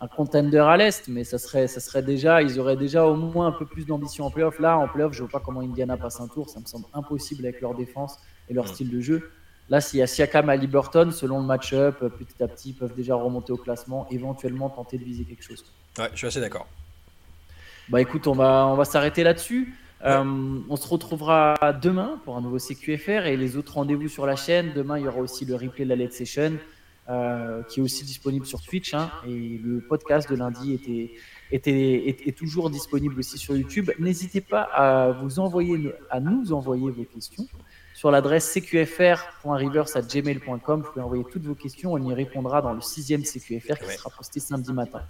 un 0.00 0.08
contender 0.08 0.58
à 0.58 0.76
l'Est, 0.76 1.08
mais 1.08 1.24
ça 1.24 1.38
serait, 1.38 1.66
ça 1.66 1.80
serait 1.80 2.02
déjà, 2.02 2.42
ils 2.42 2.58
auraient 2.58 2.76
déjà 2.76 3.06
au 3.06 3.14
moins 3.14 3.46
un 3.46 3.52
peu 3.52 3.64
plus 3.64 3.86
d'ambition 3.86 4.26
en 4.26 4.30
playoff. 4.30 4.58
Là, 4.58 4.76
en 4.78 4.88
playoff, 4.88 5.12
je 5.12 5.22
ne 5.22 5.28
vois 5.28 5.40
pas 5.40 5.44
comment 5.44 5.60
Indiana 5.60 5.96
passe 5.96 6.20
un 6.20 6.28
tour, 6.28 6.48
ça 6.50 6.60
me 6.60 6.66
semble 6.66 6.86
impossible 6.92 7.44
avec 7.46 7.60
leur 7.60 7.74
défense 7.74 8.18
et 8.48 8.54
leur 8.54 8.68
style 8.68 8.90
de 8.90 9.00
jeu. 9.00 9.30
Là, 9.70 9.80
s'il 9.80 10.00
y 10.00 10.02
a 10.02 10.06
Siakam 10.06 10.50
à 10.50 10.56
Liberton, 10.56 11.10
selon 11.10 11.40
le 11.40 11.46
match-up, 11.46 11.98
petit 12.18 12.42
à 12.42 12.48
petit, 12.48 12.70
ils 12.70 12.74
peuvent 12.74 12.94
déjà 12.94 13.14
remonter 13.14 13.52
au 13.52 13.56
classement, 13.56 14.06
éventuellement 14.10 14.68
tenter 14.68 14.98
de 14.98 15.04
viser 15.04 15.24
quelque 15.24 15.42
chose. 15.42 15.64
Ouais, 15.98 16.10
je 16.12 16.18
suis 16.18 16.26
assez 16.26 16.40
d'accord. 16.40 16.66
Bah 17.88 18.00
écoute, 18.00 18.26
on 18.26 18.32
va, 18.32 18.66
on 18.66 18.74
va 18.74 18.84
s'arrêter 18.84 19.22
là-dessus. 19.22 19.74
Euh, 20.04 20.58
on 20.68 20.76
se 20.76 20.86
retrouvera 20.86 21.54
demain 21.80 22.20
pour 22.24 22.36
un 22.36 22.42
nouveau 22.42 22.58
CQFR 22.58 23.26
et 23.26 23.36
les 23.38 23.56
autres 23.56 23.74
rendez-vous 23.74 24.08
sur 24.08 24.26
la 24.26 24.36
chaîne. 24.36 24.72
Demain, 24.74 24.98
il 24.98 25.04
y 25.04 25.08
aura 25.08 25.18
aussi 25.18 25.46
le 25.46 25.54
replay 25.54 25.84
de 25.84 25.90
la 25.90 25.96
Let's 25.96 26.16
Session. 26.16 26.58
Euh, 27.10 27.62
qui 27.64 27.80
est 27.80 27.82
aussi 27.82 28.02
disponible 28.02 28.46
sur 28.46 28.62
Twitch. 28.62 28.94
Hein, 28.94 29.10
et 29.26 29.60
le 29.62 29.80
podcast 29.80 30.30
de 30.30 30.36
lundi 30.36 30.72
était, 30.72 31.12
était, 31.52 32.08
est, 32.08 32.34
toujours 32.34 32.70
disponible 32.70 33.18
aussi 33.18 33.36
sur 33.36 33.54
YouTube. 33.54 33.90
N'hésitez 33.98 34.40
pas 34.40 34.62
à, 34.62 35.10
vous 35.10 35.38
envoyer, 35.38 35.92
à 36.08 36.20
nous 36.20 36.54
envoyer 36.54 36.90
vos 36.90 37.04
questions 37.04 37.46
sur 37.92 38.10
l'adresse 38.10 38.50
cqfr.rivers.gmail.com. 38.50 40.80
Vous 40.80 40.92
pouvez 40.92 41.04
envoyer 41.04 41.24
toutes 41.30 41.44
vos 41.44 41.54
questions. 41.54 41.92
On 41.92 41.98
y 41.98 42.14
répondra 42.14 42.62
dans 42.62 42.72
le 42.72 42.80
sixième 42.80 43.22
CQFR 43.22 43.80
qui 43.80 43.98
sera 43.98 44.08
posté 44.08 44.40
samedi 44.40 44.72
matin. 44.72 45.02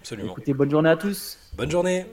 Absolument. 0.00 0.32
Écoutez, 0.32 0.52
bonne 0.52 0.70
journée 0.70 0.90
à 0.90 0.98
tous. 0.98 1.38
Bonne 1.56 1.70
journée. 1.70 2.04